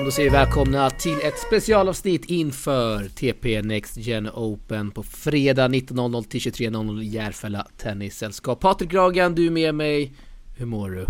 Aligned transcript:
Ja, 0.00 0.04
då 0.04 0.10
säger 0.10 0.30
vi 0.30 0.36
välkomna 0.36 0.90
till 0.90 1.18
ett 1.22 1.38
specialavsnitt 1.38 2.24
inför 2.24 3.08
TP 3.08 3.62
Next 3.62 3.96
Gen 3.96 4.28
Open 4.34 4.90
på 4.90 5.02
fredag 5.02 5.68
19.00 5.68 6.22
till 6.28 6.40
23.00 6.40 7.02
Järfälla 7.02 7.66
Tennissällskap. 7.76 8.60
Patrik 8.60 8.90
Gragan, 8.90 9.34
du 9.34 9.46
är 9.46 9.50
med 9.50 9.74
mig. 9.74 10.12
Hur 10.56 10.66
mår 10.66 10.90
du? 10.90 11.06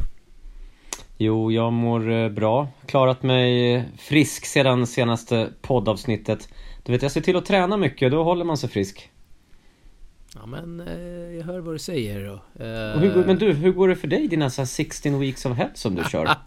Jo, 1.16 1.53
jag 1.53 1.72
mår 1.72 2.11
eh, 2.11 2.29
bra. 2.29 2.68
Klarat 2.86 3.22
mig 3.22 3.84
frisk 3.98 4.46
sedan 4.46 4.86
senaste 4.86 5.48
poddavsnittet. 5.62 6.48
Du 6.82 6.93
vet, 6.93 7.02
jag 7.02 7.12
ser 7.12 7.20
till 7.20 7.36
att 7.36 7.46
träna 7.46 7.77
mycket, 7.77 8.13
då 8.13 8.25
håller 8.25 8.44
man 8.44 8.57
sig 8.57 8.71
frisk. 8.71 9.11
Ja 10.35 10.46
men 10.46 10.80
eh, 10.80 11.36
jag 11.36 11.44
hör 11.44 11.61
vad 11.61 11.75
du 11.75 11.79
säger 11.79 12.27
då. 12.27 12.64
Eh... 12.64 13.00
Hur, 13.00 13.25
men 13.27 13.38
du, 13.38 13.52
hur 13.52 13.72
går 13.72 13.88
det 13.88 13.96
för 13.96 14.08
dig 14.08 14.29
dina 14.29 14.50
så 14.50 14.66
16 14.66 15.21
weeks 15.21 15.46
of 15.46 15.57
health 15.57 15.75
som 15.75 15.94
du 15.94 16.04
kör? 16.11 16.29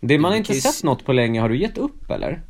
det 0.00 0.18
man 0.18 0.30
har 0.30 0.38
inte 0.38 0.54
sett 0.54 0.84
något 0.84 1.04
på 1.04 1.12
länge, 1.12 1.40
har 1.40 1.48
du 1.48 1.58
gett 1.58 1.78
upp 1.78 2.10
eller? 2.10 2.42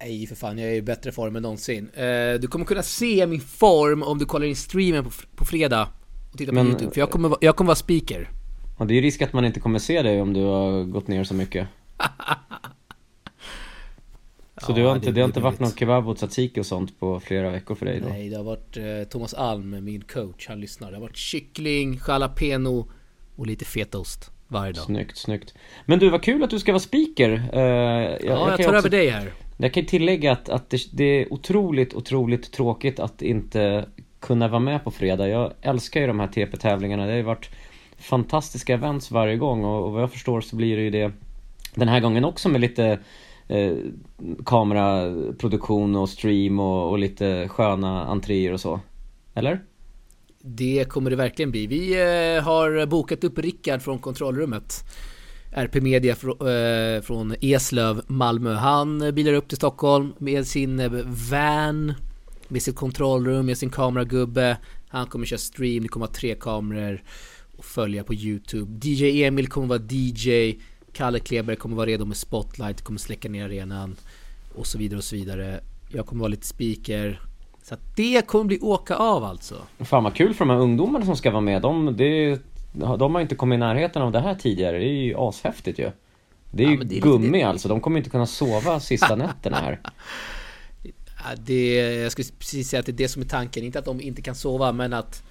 Nej 0.00 0.26
för 0.26 0.34
fan, 0.34 0.58
jag 0.58 0.70
är 0.70 0.74
i 0.74 0.82
bättre 0.82 1.12
form 1.12 1.36
än 1.36 1.42
någonsin. 1.42 1.90
Eh, 1.94 2.40
du 2.40 2.48
kommer 2.48 2.64
kunna 2.64 2.82
se 2.82 3.26
min 3.26 3.40
form 3.40 4.02
om 4.02 4.18
du 4.18 4.24
kollar 4.24 4.46
in 4.46 4.56
streamen 4.56 5.04
på, 5.04 5.10
på 5.36 5.44
fredag 5.44 5.88
och 6.32 6.38
tittar 6.38 6.52
på 6.52 6.54
men, 6.54 6.66
YouTube, 6.66 6.90
för 6.90 7.00
jag 7.00 7.10
kommer, 7.10 7.36
jag 7.40 7.56
kommer 7.56 7.66
vara 7.66 7.76
speaker. 7.76 8.30
Ja, 8.78 8.84
det 8.84 8.92
är 8.92 8.96
ju 8.96 9.00
risk 9.00 9.22
att 9.22 9.32
man 9.32 9.44
inte 9.44 9.60
kommer 9.60 9.78
se 9.78 10.02
dig 10.02 10.20
om 10.20 10.32
du 10.32 10.44
har 10.44 10.84
gått 10.84 11.08
ner 11.08 11.24
så 11.24 11.34
mycket. 11.34 11.68
Så 14.62 14.72
ja, 14.72 14.74
du 14.74 14.84
har 14.84 14.94
inte, 14.94 15.06
det, 15.06 15.12
det 15.12 15.20
har 15.20 15.28
inte 15.28 15.40
varit 15.40 15.60
någon 15.60 15.72
kebab 15.72 16.08
och 16.08 16.16
tzatziki 16.16 16.60
och 16.60 16.66
sånt 16.66 17.00
på 17.00 17.20
flera 17.20 17.50
veckor 17.50 17.74
för 17.74 17.86
dig 17.86 18.00
då? 18.00 18.08
Nej, 18.08 18.28
det 18.28 18.36
har 18.36 18.44
varit 18.44 18.76
eh, 18.76 19.08
Thomas 19.10 19.34
Alm, 19.34 19.84
min 19.84 20.00
coach, 20.00 20.48
han 20.48 20.60
lyssnar. 20.60 20.90
Det 20.90 20.96
har 20.96 21.02
varit 21.02 21.16
kyckling, 21.16 22.00
jalapeno 22.08 22.90
och 23.36 23.46
lite 23.46 23.64
fetaost 23.64 24.30
varje 24.50 24.72
dag. 24.72 24.84
Snyggt, 24.84 25.16
snyggt. 25.16 25.54
Men 25.86 25.98
du, 25.98 26.10
vad 26.10 26.22
kul 26.22 26.42
att 26.42 26.50
du 26.50 26.58
ska 26.58 26.72
vara 26.72 26.80
speaker. 26.80 27.30
Uh, 27.30 27.60
jag, 27.60 28.18
ja, 28.22 28.50
jag, 28.50 28.56
tar 28.56 28.64
också, 28.64 28.72
över 28.72 28.88
dig 28.88 29.08
här. 29.08 29.32
Jag 29.56 29.74
kan 29.74 29.86
tillägga 29.86 30.32
att, 30.32 30.48
att 30.48 30.70
det, 30.70 30.80
det, 30.92 31.04
är 31.04 31.32
otroligt, 31.32 31.94
otroligt 31.94 32.52
tråkigt 32.52 33.00
att 33.00 33.22
inte 33.22 33.86
kunna 34.20 34.48
vara 34.48 34.60
med 34.60 34.84
på 34.84 34.90
fredag. 34.90 35.28
Jag 35.28 35.52
älskar 35.62 36.00
ju 36.00 36.06
de 36.06 36.20
här 36.20 36.26
TP-tävlingarna. 36.26 37.04
Det 37.04 37.12
har 37.12 37.16
ju 37.16 37.22
varit 37.22 37.50
fantastiska 37.98 38.74
events 38.74 39.10
varje 39.10 39.36
gång 39.36 39.64
och, 39.64 39.84
och 39.84 39.92
vad 39.92 40.02
jag 40.02 40.12
förstår 40.12 40.40
så 40.40 40.56
blir 40.56 40.76
det 40.76 40.82
ju 40.82 40.90
det 40.90 41.12
den 41.74 41.88
här 41.88 42.00
gången 42.00 42.24
också 42.24 42.48
med 42.48 42.60
lite 42.60 42.98
eh, 43.48 43.72
kameraproduktion 44.44 45.96
och 45.96 46.08
stream 46.08 46.60
och, 46.60 46.90
och 46.90 46.98
lite 46.98 47.48
sköna 47.48 48.04
entréer 48.04 48.52
och 48.52 48.60
så. 48.60 48.80
Eller? 49.34 49.60
Det 50.42 50.84
kommer 50.88 51.10
det 51.10 51.16
verkligen 51.16 51.50
bli. 51.50 51.66
Vi 51.66 51.92
eh, 51.92 52.42
har 52.42 52.86
bokat 52.86 53.24
upp 53.24 53.38
Rickard 53.38 53.82
från 53.82 53.98
kontrollrummet. 53.98 54.84
RP 55.52 55.74
Media 55.74 56.12
eh, 56.12 57.02
från 57.02 57.34
Eslöv, 57.40 58.02
Malmö. 58.06 58.54
Han 58.54 59.02
eh, 59.02 59.10
bilar 59.10 59.32
upp 59.32 59.48
till 59.48 59.56
Stockholm 59.56 60.12
med 60.18 60.46
sin 60.46 61.04
van, 61.30 61.94
med 62.48 62.62
sitt 62.62 62.76
kontrollrum, 62.76 63.46
med 63.46 63.58
sin 63.58 63.70
kameragubbe. 63.70 64.56
Han 64.88 65.06
kommer 65.06 65.26
köra 65.26 65.38
stream, 65.38 65.82
det 65.82 65.88
kommer 65.88 66.06
vara 66.06 66.14
tre 66.14 66.34
kameror 66.34 67.02
och 67.56 67.64
följa 67.64 68.04
på 68.04 68.14
Youtube. 68.14 68.88
DJ 68.88 69.24
Emil 69.24 69.48
kommer 69.48 69.66
vara 69.66 69.82
DJ. 69.88 70.54
Kalle 70.92 71.18
Kleberg 71.18 71.56
kommer 71.56 71.76
vara 71.76 71.86
redo 71.86 72.04
med 72.04 72.16
spotlight, 72.16 72.82
kommer 72.82 72.98
släcka 72.98 73.28
ner 73.28 73.44
arenan 73.44 73.96
och 74.54 74.66
så 74.66 74.78
vidare 74.78 74.98
och 74.98 75.04
så 75.04 75.16
vidare. 75.16 75.60
Jag 75.92 76.06
kommer 76.06 76.20
vara 76.20 76.28
lite 76.30 76.46
speaker. 76.46 77.20
Så 77.62 77.74
att 77.74 77.96
det 77.96 78.26
kommer 78.26 78.44
bli 78.44 78.60
åka 78.60 78.96
av 78.96 79.24
alltså. 79.24 79.54
Fan 79.78 80.04
vad 80.04 80.14
kul 80.14 80.34
för 80.34 80.44
de 80.44 80.50
här 80.50 80.60
ungdomarna 80.60 81.04
som 81.04 81.16
ska 81.16 81.30
vara 81.30 81.40
med. 81.40 81.62
De, 81.62 81.96
det, 81.96 82.38
de 82.72 83.14
har 83.14 83.20
inte 83.20 83.34
kommit 83.34 83.56
i 83.56 83.58
närheten 83.58 84.02
av 84.02 84.12
det 84.12 84.20
här 84.20 84.34
tidigare. 84.34 84.78
Det 84.78 84.84
är 84.84 85.02
ju 85.02 85.14
ashäftigt 85.18 85.78
ju. 85.78 85.90
Det 86.50 86.62
är 86.62 86.66
ja, 86.66 86.72
ju 86.72 86.78
det 86.78 86.96
är 86.96 87.00
gummi 87.00 87.38
lite... 87.38 87.48
alltså. 87.48 87.68
De 87.68 87.80
kommer 87.80 87.98
inte 87.98 88.10
kunna 88.10 88.26
sova 88.26 88.80
sista 88.80 89.16
nätterna 89.16 89.56
här. 89.56 89.80
det, 91.36 91.74
jag 92.02 92.12
skulle 92.12 92.28
precis 92.38 92.68
säga 92.68 92.80
att 92.80 92.86
det 92.86 92.92
är 92.92 92.96
det 92.96 93.08
som 93.08 93.22
är 93.22 93.26
tanken. 93.26 93.64
Inte 93.64 93.78
att 93.78 93.84
de 93.84 94.00
inte 94.00 94.22
kan 94.22 94.34
sova 94.34 94.72
men 94.72 94.92
att 94.92 95.22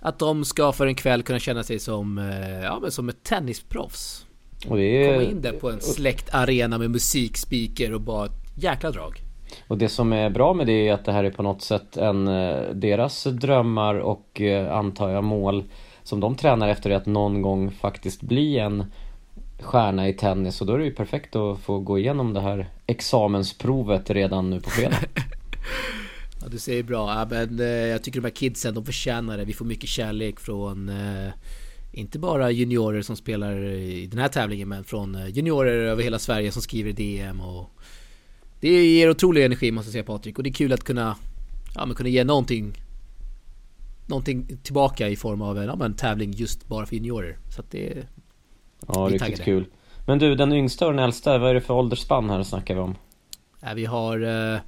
att 0.00 0.18
de 0.18 0.44
ska 0.44 0.72
för 0.72 0.86
en 0.86 0.94
kväll 0.94 1.22
kunna 1.22 1.38
känna 1.38 1.62
sig 1.62 1.78
som, 1.78 2.18
eh, 2.18 2.60
ja, 2.62 2.78
men 2.82 2.90
som 2.90 3.08
ett 3.08 3.22
tennisproffs. 3.22 4.26
Och 4.68 4.76
det 4.76 4.82
är... 4.84 5.12
Komma 5.12 5.30
in 5.30 5.42
där 5.42 5.52
på 5.52 5.70
en 5.70 5.80
släkt 5.80 6.34
arena 6.34 6.78
med 6.78 6.90
musikspeaker 6.90 7.92
och 7.92 8.00
bara 8.00 8.26
ett 8.26 8.32
jäkla 8.56 8.90
drag. 8.90 9.20
Och 9.68 9.78
det 9.78 9.88
som 9.88 10.12
är 10.12 10.30
bra 10.30 10.54
med 10.54 10.66
det 10.66 10.88
är 10.88 10.92
att 10.94 11.04
det 11.04 11.12
här 11.12 11.24
är 11.24 11.30
på 11.30 11.42
något 11.42 11.62
sätt 11.62 11.96
en, 11.96 12.28
eh, 12.28 12.60
deras 12.74 13.24
drömmar 13.24 13.94
och 13.94 14.40
eh, 14.40 14.76
antar 14.76 15.10
jag 15.10 15.24
mål 15.24 15.64
som 16.02 16.20
de 16.20 16.34
tränar 16.34 16.68
efter 16.68 16.90
är 16.90 16.96
att 16.96 17.06
någon 17.06 17.42
gång 17.42 17.70
faktiskt 17.70 18.22
bli 18.22 18.58
en 18.58 18.84
stjärna 19.60 20.08
i 20.08 20.12
tennis 20.12 20.60
och 20.60 20.66
då 20.66 20.74
är 20.74 20.78
det 20.78 20.84
ju 20.84 20.94
perfekt 20.94 21.36
att 21.36 21.58
få 21.58 21.78
gå 21.78 21.98
igenom 21.98 22.34
det 22.34 22.40
här 22.40 22.68
examensprovet 22.86 24.10
redan 24.10 24.50
nu 24.50 24.60
på 24.60 24.70
fredag. 24.70 24.96
Ja, 26.42 26.48
du 26.48 26.58
säger 26.58 26.82
bra. 26.82 27.14
Ja, 27.14 27.26
men, 27.30 27.60
eh, 27.60 27.66
jag 27.66 28.02
tycker 28.02 28.20
de 28.20 28.26
här 28.26 28.34
kidsen, 28.34 28.74
de 28.74 28.84
förtjänar 28.84 29.38
det. 29.38 29.44
Vi 29.44 29.52
får 29.52 29.64
mycket 29.64 29.88
kärlek 29.88 30.40
från 30.40 30.88
eh, 30.88 31.32
inte 31.92 32.18
bara 32.18 32.50
juniorer 32.50 33.02
som 33.02 33.16
spelar 33.16 33.64
i 33.64 34.06
den 34.06 34.18
här 34.18 34.28
tävlingen, 34.28 34.68
men 34.68 34.84
från 34.84 35.14
eh, 35.14 35.28
juniorer 35.28 35.76
över 35.76 36.02
hela 36.02 36.18
Sverige 36.18 36.52
som 36.52 36.62
skriver 36.62 36.92
DM 36.92 37.40
och 37.40 37.70
det 38.60 38.68
ger 38.68 39.10
otrolig 39.10 39.44
energi 39.44 39.70
måste 39.70 39.88
jag 39.88 39.92
säga 39.92 40.04
Patrik 40.04 40.38
och 40.38 40.44
det 40.44 40.50
är 40.50 40.54
kul 40.54 40.72
att 40.72 40.84
kunna, 40.84 41.16
ja, 41.74 41.86
men 41.86 41.96
kunna 41.96 42.08
ge 42.08 42.24
någonting 42.24 42.82
Någonting 44.06 44.56
tillbaka 44.62 45.08
i 45.08 45.16
form 45.16 45.42
av 45.42 45.58
en, 45.58 45.64
ja, 45.64 45.84
en 45.84 45.94
tävling 45.94 46.32
just 46.32 46.68
bara 46.68 46.86
för 46.86 46.94
juniorer. 46.96 47.38
Så 47.54 47.60
att 47.60 47.70
det 47.70 48.06
Ja, 48.88 49.00
riktigt 49.00 49.20
taggade. 49.20 49.42
kul. 49.44 49.66
Men 50.06 50.18
du, 50.18 50.34
den 50.34 50.52
yngsta 50.52 50.86
och 50.86 50.92
den 50.92 51.04
äldsta, 51.04 51.38
vad 51.38 51.50
är 51.50 51.54
det 51.54 51.60
för 51.60 51.74
åldersspann 51.74 52.30
här 52.30 52.42
snackar 52.42 52.74
vi 52.74 52.80
om? 52.80 52.96
Ja, 53.60 53.68
vi 53.74 53.84
har 53.84 54.20
eh, 54.54 54.60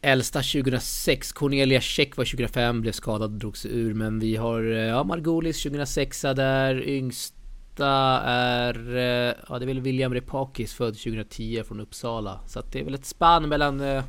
Äldsta 0.00 0.38
2006, 0.38 1.32
Cornelia 1.32 1.80
Check 1.80 2.16
var 2.16 2.24
2005, 2.24 2.80
blev 2.80 2.92
skadad 2.92 3.30
drog 3.30 3.56
sig 3.56 3.70
ur. 3.74 3.94
Men 3.94 4.18
vi 4.18 4.36
har 4.36 4.62
eh, 4.72 4.78
ja, 4.78 5.04
Margolis 5.04 5.62
2006 5.62 6.22
där. 6.22 6.88
Yngsta 6.88 7.36
är, 7.80 8.96
eh, 8.96 9.34
ja 9.48 9.58
det 9.58 9.64
är 9.64 9.66
väl 9.66 9.80
William 9.80 10.14
Repakis 10.14 10.74
född 10.74 10.94
2010 10.94 11.62
från 11.66 11.80
Uppsala. 11.80 12.40
Så 12.46 12.58
att 12.58 12.72
det 12.72 12.80
är 12.80 12.84
väl 12.84 12.94
ett 12.94 13.04
spann 13.04 13.48
mellan 13.48 13.80
eh, 13.80 14.04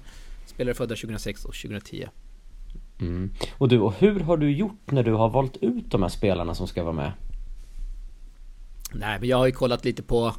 spelare 0.45 0.75
födda 0.75 0.95
2006 0.95 1.45
och 1.45 1.53
2010. 1.53 2.07
Mm. 2.99 3.31
Och 3.57 3.67
du, 3.67 3.79
och 3.79 3.93
hur 3.93 4.19
har 4.19 4.37
du 4.37 4.51
gjort 4.51 4.91
när 4.91 5.03
du 5.03 5.13
har 5.13 5.29
valt 5.29 5.57
ut 5.57 5.91
de 5.91 6.01
här 6.01 6.09
spelarna 6.09 6.55
som 6.55 6.67
ska 6.67 6.83
vara 6.83 6.93
med? 6.93 7.11
Nej 8.93 9.19
men 9.19 9.29
jag 9.29 9.37
har 9.37 9.45
ju 9.45 9.51
kollat 9.51 9.85
lite 9.85 10.03
på 10.03 10.33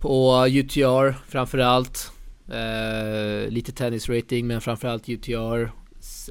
På 0.00 0.46
UTR 0.48 1.12
framförallt 1.28 2.12
Eh, 2.48 3.48
lite 3.48 3.72
tennisrating 3.72 4.46
men 4.46 4.60
framförallt 4.60 5.08
UTR. 5.08 5.70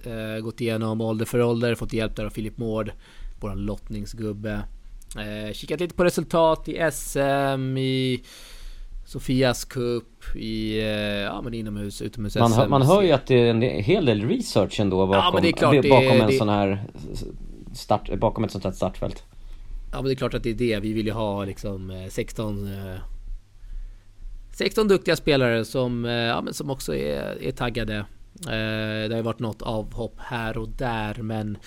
Eh, 0.03 0.39
gått 0.41 0.61
igenom 0.61 1.01
ålder 1.01 1.25
för 1.25 1.41
ålder, 1.41 1.75
fått 1.75 1.93
hjälp 1.93 2.15
där 2.15 2.25
av 2.25 2.29
Filip 2.29 2.57
Mård, 2.57 2.91
våran 3.39 3.57
lottningsgubbe. 3.57 4.61
Eh, 5.17 5.53
kikat 5.53 5.79
lite 5.79 5.95
på 5.95 6.03
resultat 6.03 6.67
i 6.67 6.91
SM, 6.91 7.77
i 7.77 8.23
Sofias 9.05 9.65
Cup, 9.65 10.35
i 10.35 10.79
eh, 10.79 10.85
ja, 11.21 11.41
men 11.41 11.53
inomhus, 11.53 12.01
utomhus 12.01 12.35
man, 12.35 12.51
SM. 12.51 12.69
Man 12.69 12.81
hör 12.81 13.01
ju 13.01 13.11
att 13.11 13.27
det 13.27 13.35
är 13.35 13.49
en 13.49 13.61
hel 13.61 14.05
del 14.05 14.27
research 14.27 14.79
ändå 14.79 15.07
bakom, 15.07 15.35
ja, 15.35 15.41
det 15.41 15.53
klart, 15.53 15.89
bakom 15.89 16.21
en 16.21 16.27
det, 16.27 16.37
sån 16.37 16.49
här 16.49 16.83
start, 17.73 18.19
bakom 18.19 18.43
ett 18.43 18.51
sånt 18.51 18.63
här 18.63 18.71
startfält. 18.71 19.23
Ja 19.91 19.97
men 20.01 20.05
det 20.05 20.13
är 20.13 20.15
klart 20.15 20.33
att 20.33 20.43
det 20.43 20.49
är 20.49 20.53
det. 20.53 20.79
Vi 20.79 20.93
vill 20.93 21.05
ju 21.05 21.11
ha 21.11 21.45
liksom 21.45 22.07
16 22.09 22.67
eh, 22.67 22.99
16 24.55 24.87
duktiga 24.87 25.15
spelare 25.15 25.65
som, 25.65 26.05
eh, 26.05 26.11
ja, 26.11 26.41
men 26.41 26.53
som 26.53 26.69
också 26.69 26.95
är, 26.95 27.43
är 27.43 27.51
taggade. 27.51 27.95
Eh, 28.39 29.07
det 29.07 29.09
har 29.09 29.17
ju 29.17 29.21
varit 29.21 29.39
något 29.39 29.61
avhopp 29.61 30.15
här 30.17 30.57
och 30.57 30.69
där 30.69 31.21
men 31.21 31.57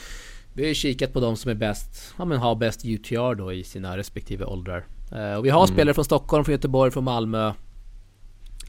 vi 0.58 0.64
har 0.64 0.68
ju 0.68 0.74
kikat 0.74 1.12
på 1.12 1.20
de 1.20 1.36
som 1.36 1.50
är 1.50 1.54
bäst, 1.54 2.14
ja 2.18 2.24
men 2.24 2.38
har 2.38 2.54
bäst 2.54 2.84
UTR 2.84 3.34
då 3.34 3.52
i 3.52 3.64
sina 3.64 3.96
respektive 3.96 4.44
åldrar. 4.44 4.86
Eh, 5.12 5.34
och 5.34 5.44
vi 5.44 5.50
har 5.50 5.60
mm. 5.64 5.74
spelare 5.74 5.94
från 5.94 6.04
Stockholm, 6.04 6.44
från 6.44 6.52
Göteborg, 6.52 6.90
från 6.90 7.04
Malmö. 7.04 7.52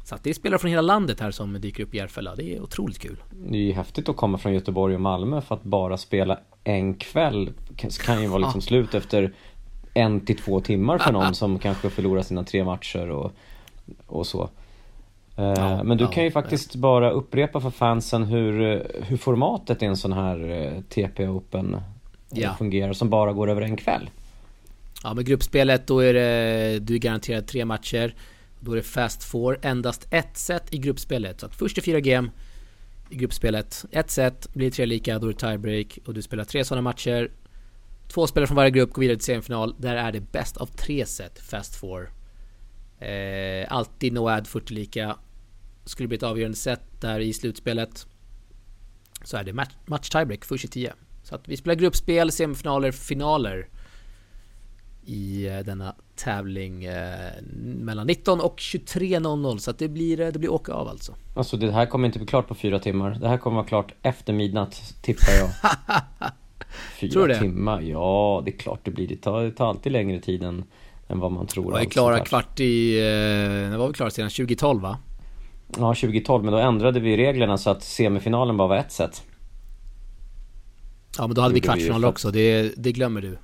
Så 0.03 0.15
att 0.15 0.23
det 0.23 0.29
är 0.29 0.33
spelare 0.33 0.59
från 0.59 0.71
hela 0.71 0.81
landet 0.81 1.19
här 1.19 1.31
som 1.31 1.61
dyker 1.61 1.83
upp 1.83 1.93
i 1.93 1.97
Järfälla. 1.97 2.35
Det 2.35 2.55
är 2.55 2.61
otroligt 2.61 2.99
kul. 2.99 3.17
Det 3.31 3.57
är 3.57 3.61
ju 3.61 3.73
häftigt 3.73 4.09
att 4.09 4.15
komma 4.15 4.37
från 4.37 4.53
Göteborg 4.53 4.95
och 4.95 5.01
Malmö 5.01 5.41
för 5.41 5.55
att 5.55 5.63
bara 5.63 5.97
spela 5.97 6.39
en 6.63 6.93
kväll 6.93 7.49
kan 8.05 8.21
ju 8.21 8.27
vara 8.27 8.39
liksom 8.39 8.61
slut 8.61 8.95
efter 8.95 9.33
en 9.93 10.25
till 10.25 10.37
två 10.37 10.59
timmar 10.59 10.97
för 10.97 11.11
någon 11.11 11.35
som 11.35 11.59
kanske 11.59 11.89
förlorar 11.89 12.21
sina 12.21 12.43
tre 12.43 12.63
matcher 12.63 13.09
och 13.09 13.31
och 14.07 14.27
så. 14.27 14.49
Eh, 15.39 15.53
ja, 15.55 15.83
Men 15.83 15.97
du 15.97 16.03
ja, 16.03 16.11
kan 16.11 16.23
ju 16.23 16.31
faktiskt 16.31 16.75
ja. 16.75 16.79
bara 16.79 17.11
upprepa 17.11 17.61
för 17.61 17.69
fansen 17.69 18.23
hur, 18.23 18.83
hur 19.03 19.17
formatet 19.17 19.83
i 19.83 19.85
en 19.85 19.97
sån 19.97 20.13
här 20.13 20.49
eh, 20.49 20.81
TP 20.81 21.27
Open 21.27 21.77
eh, 22.35 22.57
fungerar 22.57 22.93
som 22.93 23.09
bara 23.09 23.33
går 23.33 23.49
över 23.49 23.61
en 23.61 23.77
kväll. 23.77 24.09
Ja 25.03 25.13
men 25.13 25.25
gruppspelet 25.25 25.87
då 25.87 25.99
är 25.99 26.13
det, 26.13 26.79
du 26.79 26.95
är 26.95 26.99
garanterad 26.99 27.47
tre 27.47 27.65
matcher. 27.65 28.15
Då 28.59 28.71
är 28.71 28.75
det 28.75 28.83
Fast 28.83 29.23
Four, 29.23 29.59
endast 29.61 30.07
ett 30.11 30.37
set 30.37 30.73
i 30.73 30.77
gruppspelet. 30.77 31.39
Så 31.39 31.45
att 31.45 31.55
först 31.55 31.77
är 31.77 31.81
fyra 31.81 31.99
game 31.99 32.29
i 33.09 33.15
gruppspelet. 33.15 33.85
Ett 33.91 34.11
set 34.11 34.53
blir 34.53 34.71
tre 34.71 34.85
lika, 34.85 35.19
då 35.19 35.27
är 35.27 35.33
det 35.33 35.39
tiebreak 35.39 35.99
och 36.05 36.13
du 36.13 36.21
spelar 36.21 36.43
tre 36.43 36.65
sådana 36.65 36.81
matcher. 36.81 37.31
Två 38.07 38.27
spelare 38.27 38.47
från 38.47 38.55
varje 38.55 38.71
grupp 38.71 38.93
går 38.93 38.99
vidare 38.99 39.17
till 39.17 39.25
semifinal. 39.25 39.75
Där 39.77 39.95
är 39.95 40.11
det 40.11 40.31
bäst 40.31 40.57
av 40.57 40.65
tre 40.65 41.05
set 41.05 41.39
Fast 41.39 41.75
Four 41.75 42.09
Eh, 42.99 43.65
alltid 43.69 44.13
no 44.13 44.29
ad 44.29 44.47
40 44.47 44.73
lika. 44.73 45.15
Skulle 45.89 46.07
bli 46.07 46.17
ett 46.17 46.23
avgörande 46.23 46.57
set 46.57 47.01
där 47.01 47.19
i 47.19 47.33
slutspelet 47.33 48.07
så 49.23 49.37
är 49.37 49.43
det 49.43 49.53
match, 49.53 49.73
match 49.85 50.09
tiebreak 50.09 50.45
först 50.45 50.65
i 50.65 50.67
10. 50.67 50.93
Så 51.23 51.35
att 51.35 51.47
vi 51.47 51.57
spelar 51.57 51.75
gruppspel, 51.75 52.31
semifinaler, 52.31 52.91
finaler 52.91 53.67
i 55.05 55.47
eh, 55.47 55.59
denna 55.59 55.95
tävling 56.15 56.83
eh, 56.85 57.31
mellan 57.63 58.07
19 58.07 58.41
och 58.41 58.59
23.00 58.59 59.57
så 59.57 59.71
att 59.71 59.79
det 59.79 59.87
blir, 59.87 60.19
eh, 60.19 60.27
det 60.27 60.39
blir 60.39 60.51
åka 60.51 60.73
av 60.73 60.87
alltså. 60.87 61.15
Alltså 61.35 61.57
det 61.57 61.71
här 61.71 61.85
kommer 61.85 62.05
inte 62.05 62.19
bli 62.19 62.27
klart 62.27 62.47
på 62.47 62.55
fyra 62.55 62.79
timmar. 62.79 63.17
Det 63.21 63.27
här 63.27 63.37
kommer 63.37 63.55
vara 63.55 63.67
klart 63.67 63.93
efter 64.01 64.33
midnatt, 64.33 64.95
tippar 65.01 65.33
jag. 65.39 65.49
fyra 66.99 67.11
tror 67.11 67.27
du 67.27 67.33
det? 67.33 67.39
timmar? 67.39 67.81
Ja, 67.81 68.41
det 68.45 68.51
är 68.51 68.57
klart 68.57 68.79
det 68.83 68.91
blir. 68.91 69.07
Det 69.07 69.15
tar, 69.15 69.43
det 69.43 69.51
tar 69.51 69.69
alltid 69.69 69.91
längre 69.91 70.19
tid 70.19 70.43
än, 70.43 70.63
än 71.07 71.19
vad 71.19 71.31
man 71.31 71.47
tror. 71.47 71.73
Vi 71.73 71.79
allt 71.79 71.91
klara 71.91 72.19
kvart 72.19 72.59
i... 72.59 73.01
När 73.69 73.77
var 73.77 73.87
vi 73.87 73.93
klara 73.93 74.09
sedan? 74.09 74.29
2012 74.29 74.81
va? 74.81 74.97
Ja, 75.77 75.93
2012, 75.95 76.43
men 76.43 76.53
då 76.53 76.59
ändrade 76.59 76.99
vi 76.99 77.17
reglerna 77.17 77.57
så 77.57 77.69
att 77.69 77.83
semifinalen 77.83 78.57
bara 78.57 78.67
var 78.67 78.75
ett 78.75 78.91
set. 78.91 79.23
Ja 81.17 81.27
men 81.27 81.35
då 81.35 81.41
hade 81.41 81.53
vi 81.53 81.61
för- 81.61 82.05
också, 82.05 82.31
det, 82.31 82.73
det 82.77 82.91
glömmer 82.91 83.21
du. 83.21 83.37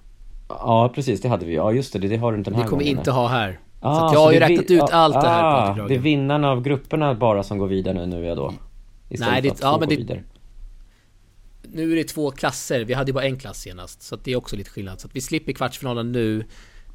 Ja, 0.49 0.91
precis, 0.95 1.21
det 1.21 1.29
hade 1.29 1.45
vi. 1.45 1.55
Ja, 1.55 1.71
just 1.71 1.93
det, 1.93 1.99
det, 1.99 2.07
det 2.07 2.17
har 2.17 2.31
du 2.31 2.37
inte 2.37 2.49
den 2.49 2.57
Det 2.57 2.63
här 2.63 2.69
kommer 2.69 2.83
vi 2.83 2.89
gången. 2.89 2.99
inte 2.99 3.11
ha 3.11 3.27
här. 3.27 3.59
Ah, 3.79 4.09
så 4.09 4.15
jag 4.15 4.19
har 4.19 4.31
ju 4.33 4.39
det 4.39 4.45
räknat 4.49 4.71
ut 4.71 4.81
allt 4.81 5.13
det 5.21 5.27
här 5.27 5.43
ah, 5.81 5.87
Det 5.87 5.95
är 5.95 5.99
vinnarna 5.99 6.51
av 6.51 6.61
grupperna 6.61 7.15
bara 7.15 7.43
som 7.43 7.57
går 7.57 7.67
vidare 7.67 7.93
nu, 7.93 8.05
nu 8.05 8.27
är 8.31 8.35
då? 8.35 8.53
Istället 9.09 9.31
Nej, 9.33 9.41
det- 9.41 9.47
för 9.49 9.55
att 9.55 9.61
ja, 9.61 9.77
men 9.79 9.89
det- 9.89 9.95
vidare. 9.95 10.23
Nu 11.73 11.91
är 11.91 11.95
det 11.95 12.03
två 12.03 12.31
klasser, 12.31 12.83
vi 12.85 12.93
hade 12.93 13.09
ju 13.09 13.13
bara 13.13 13.23
en 13.25 13.39
klass 13.39 13.57
senast. 13.61 14.01
Så 14.01 14.15
att 14.15 14.23
det 14.23 14.31
är 14.31 14.35
också 14.35 14.55
lite 14.55 14.69
skillnad. 14.69 14.99
Så 15.01 15.07
att 15.07 15.15
vi 15.15 15.21
slipper 15.21 15.53
kvartsfinalen 15.53 16.11
nu. 16.11 16.43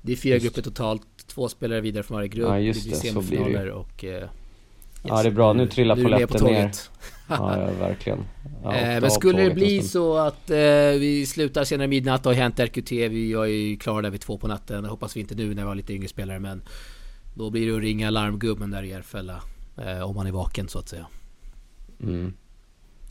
Det 0.02 0.12
är 0.12 0.16
fyra 0.16 0.34
Just. 0.34 0.44
grupper 0.46 0.62
totalt. 0.62 1.02
Två 1.26 1.48
spelare 1.48 1.80
vidare 1.80 2.02
från 2.02 2.14
varje 2.14 2.28
grupp. 2.28 2.48
Ja, 2.48 2.58
just 2.58 2.84
det 2.84 2.90
blir 2.90 3.00
det, 3.00 3.12
så 3.14 3.20
blir 3.20 3.30
det 3.30 3.34
ju. 3.36 3.40
semifinaler 3.44 3.70
och... 3.70 4.04
eh, 5.02 5.08
Ja, 5.08 5.22
det 5.22 5.28
är 5.28 5.32
bra. 5.32 5.52
Nu 5.52 5.66
trillar 5.66 5.96
polletten 5.96 6.44
ner. 6.44 6.62
tåget. 6.62 6.90
Ja, 7.28 7.58
ja 7.58 7.68
verkligen. 7.80 8.18
Ja, 8.64 8.74
Eh, 8.74 9.00
men 9.00 9.10
skulle 9.10 9.42
det 9.42 9.54
bli 9.54 9.82
så 9.82 10.16
att 10.18 10.50
eh, 10.50 10.56
vi 10.98 11.26
slutar 11.26 11.64
senare 11.64 11.88
midnatt, 11.88 12.24
har 12.24 12.32
hänt 12.32 12.60
RQT, 12.60 12.92
vi 12.92 13.32
är 13.32 13.44
ju 13.44 13.76
klara 13.76 14.02
där 14.02 14.10
vid 14.10 14.20
två 14.20 14.38
på 14.38 14.48
natten. 14.48 14.82
Det 14.82 14.88
hoppas 14.88 15.16
vi 15.16 15.20
inte 15.20 15.34
nu 15.34 15.54
när 15.54 15.62
vi 15.62 15.68
har 15.68 15.74
lite 15.74 15.92
yngre 15.94 16.08
spelare 16.08 16.38
men 16.40 16.62
Då 17.34 17.50
blir 17.50 17.70
det 17.70 17.76
att 17.76 17.82
ringa 17.82 18.10
larmgubben 18.10 18.70
där 18.70 18.82
i 18.82 18.88
Järfälla 18.88 19.42
eh, 19.76 20.00
Om 20.10 20.16
man 20.16 20.26
är 20.26 20.32
vaken 20.32 20.68
så 20.68 20.78
att 20.78 20.88
säga 20.88 21.06
Mm. 22.02 22.32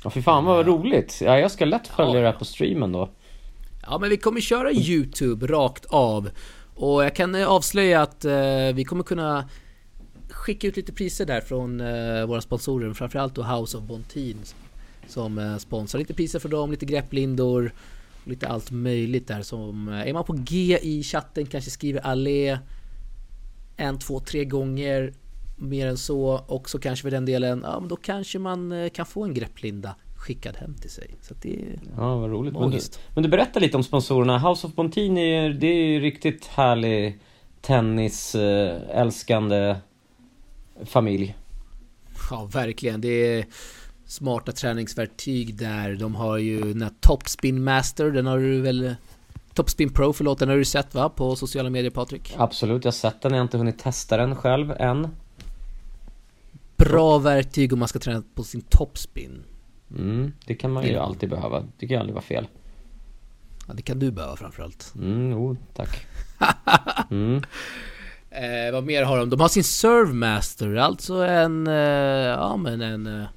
Ja, 0.03 0.09
fy 0.09 0.21
fan 0.21 0.45
vad 0.45 0.67
roligt. 0.67 1.19
Ja, 1.21 1.39
jag 1.39 1.51
ska 1.51 1.65
lätt 1.65 1.87
följa 1.87 2.13
Ja. 2.15 2.19
det 2.19 2.25
här 2.25 2.33
på 2.39 2.45
streamen 2.45 2.91
då. 2.91 3.09
Ja 3.87 3.97
men 3.97 4.09
vi 4.09 4.17
kommer 4.17 4.41
köra 4.41 4.71
YouTube 4.71 5.47
rakt 5.47 5.85
av 5.85 6.29
Och 6.75 7.03
jag 7.03 7.15
kan 7.15 7.35
eh, 7.35 7.47
avslöja 7.47 8.01
att 8.01 8.25
eh, 8.25 8.33
vi 8.73 8.83
kommer 8.87 9.03
kunna 9.03 9.49
Skicka 10.29 10.67
ut 10.67 10.77
lite 10.77 10.93
priser 10.93 11.25
där 11.25 11.41
från 11.41 11.81
eh, 11.81 12.25
våra 12.25 12.41
sponsorer 12.41 12.93
Framförallt 12.93 13.35
då 13.35 13.43
House 13.43 13.77
of 13.77 13.83
Bontin 13.83 14.37
Som 15.07 15.37
eh, 15.37 15.57
sponsrar 15.57 15.99
lite 15.99 16.13
priser 16.13 16.39
för 16.39 16.49
dem, 16.49 16.71
lite 16.71 16.85
grepplindor 16.85 17.71
Lite 18.25 18.47
allt 18.47 18.71
möjligt 18.71 19.27
där 19.27 19.41
som 19.41 19.87
eh, 19.89 20.07
Är 20.07 20.13
man 20.13 20.23
på 20.23 20.33
G 20.39 20.79
i 20.81 21.03
chatten 21.03 21.45
kanske 21.45 21.71
skriver 21.71 21.99
allé 22.01 22.57
En, 23.77 23.99
två, 23.99 24.19
tre 24.19 24.45
gånger 24.45 25.13
Mer 25.57 25.87
än 25.87 25.97
så 25.97 26.43
och 26.47 26.69
så 26.69 26.79
kanske 26.79 27.03
för 27.03 27.11
den 27.11 27.25
delen 27.25 27.61
Ja 27.67 27.79
men 27.79 27.89
då 27.89 27.95
kanske 27.95 28.39
man 28.39 28.89
kan 28.93 29.05
få 29.05 29.23
en 29.23 29.33
grepplinda 29.33 29.95
Skickad 30.15 30.55
hem 30.57 30.73
till 30.73 30.89
sig 30.89 31.15
Så 31.21 31.33
det 31.41 31.53
är 31.55 31.79
Ja, 31.97 32.15
vad 32.17 32.29
roligt. 32.31 32.53
Men 32.53 32.71
du, 32.71 32.79
men 33.13 33.23
du 33.23 33.29
berättar 33.29 33.61
lite 33.61 33.77
om 33.77 33.83
sponsorerna. 33.83 34.39
House 34.49 34.67
of 34.67 34.73
Bontini, 34.73 35.31
är- 35.35 35.49
det 35.49 35.67
är 35.67 35.85
ju 35.87 35.99
riktigt 35.99 36.45
härlig 36.45 37.19
tennis, 37.61 38.35
eh, 38.35 38.81
älskande 38.99 39.75
familj. 40.85 41.37
Ja, 42.31 42.45
verkligen. 42.53 43.01
Det 43.01 43.09
är 43.37 43.45
smarta 44.05 44.51
träningsverktyg 44.51 45.55
där. 45.57 45.95
De 45.95 46.15
har 46.15 46.37
ju 46.37 46.61
den 46.73 46.81
här 46.81 46.91
Topspin 47.01 47.63
Master, 47.63 48.11
den 48.11 48.25
har 48.25 48.37
du 48.39 48.61
väl... 48.61 48.95
Topspin 49.53 49.89
Pro, 49.93 50.13
förlåt, 50.13 50.39
den 50.39 50.49
har 50.49 50.55
du 50.55 50.65
sett 50.65 50.93
va? 50.95 51.09
På 51.09 51.35
sociala 51.35 51.69
medier 51.69 51.91
Patrik? 51.91 52.33
Absolut, 52.37 52.85
jag 52.85 52.91
har 52.91 52.95
sett 52.95 53.21
den, 53.21 53.31
jag 53.31 53.39
har 53.39 53.43
inte 53.43 53.57
hunnit 53.57 53.79
testa 53.79 54.17
den 54.17 54.35
själv 54.35 54.71
än. 54.71 55.07
Bra 56.77 57.17
verktyg 57.17 57.73
om 57.73 57.79
man 57.79 57.87
ska 57.87 57.99
träna 57.99 58.23
på 58.35 58.43
sin 58.43 58.61
topspin. 58.61 59.43
Mm, 59.97 60.33
det 60.45 60.55
kan 60.55 60.71
man 60.71 60.83
ju 60.83 60.91
Det- 60.93 61.01
alltid 61.01 61.29
behöva. 61.29 61.59
Det 61.77 61.87
kan 61.87 61.95
ju 61.95 61.99
aldrig 61.99 62.13
vara 62.13 62.23
fel. 62.23 62.47
Ja, 63.67 63.73
det 63.73 63.81
kan 63.81 63.99
du 63.99 64.11
behöva 64.11 64.35
framförallt. 64.35 64.93
Mm, 64.95 65.31
jo, 65.31 65.57
tack. 65.73 66.05
Mm, 67.11 67.41
Eh, 68.31 68.71
vad 68.71 68.83
mer 68.83 69.03
har 69.03 69.17
de? 69.17 69.29
De 69.29 69.39
har 69.39 69.49
sin 69.49 69.63
servemaster, 69.63 70.75
alltså 70.75 71.13
en... 71.13 71.67
Eh, 71.67 71.73
ja 71.73 72.57
men 72.57 72.81
en... 72.81 73.07
Eh, 73.07 73.27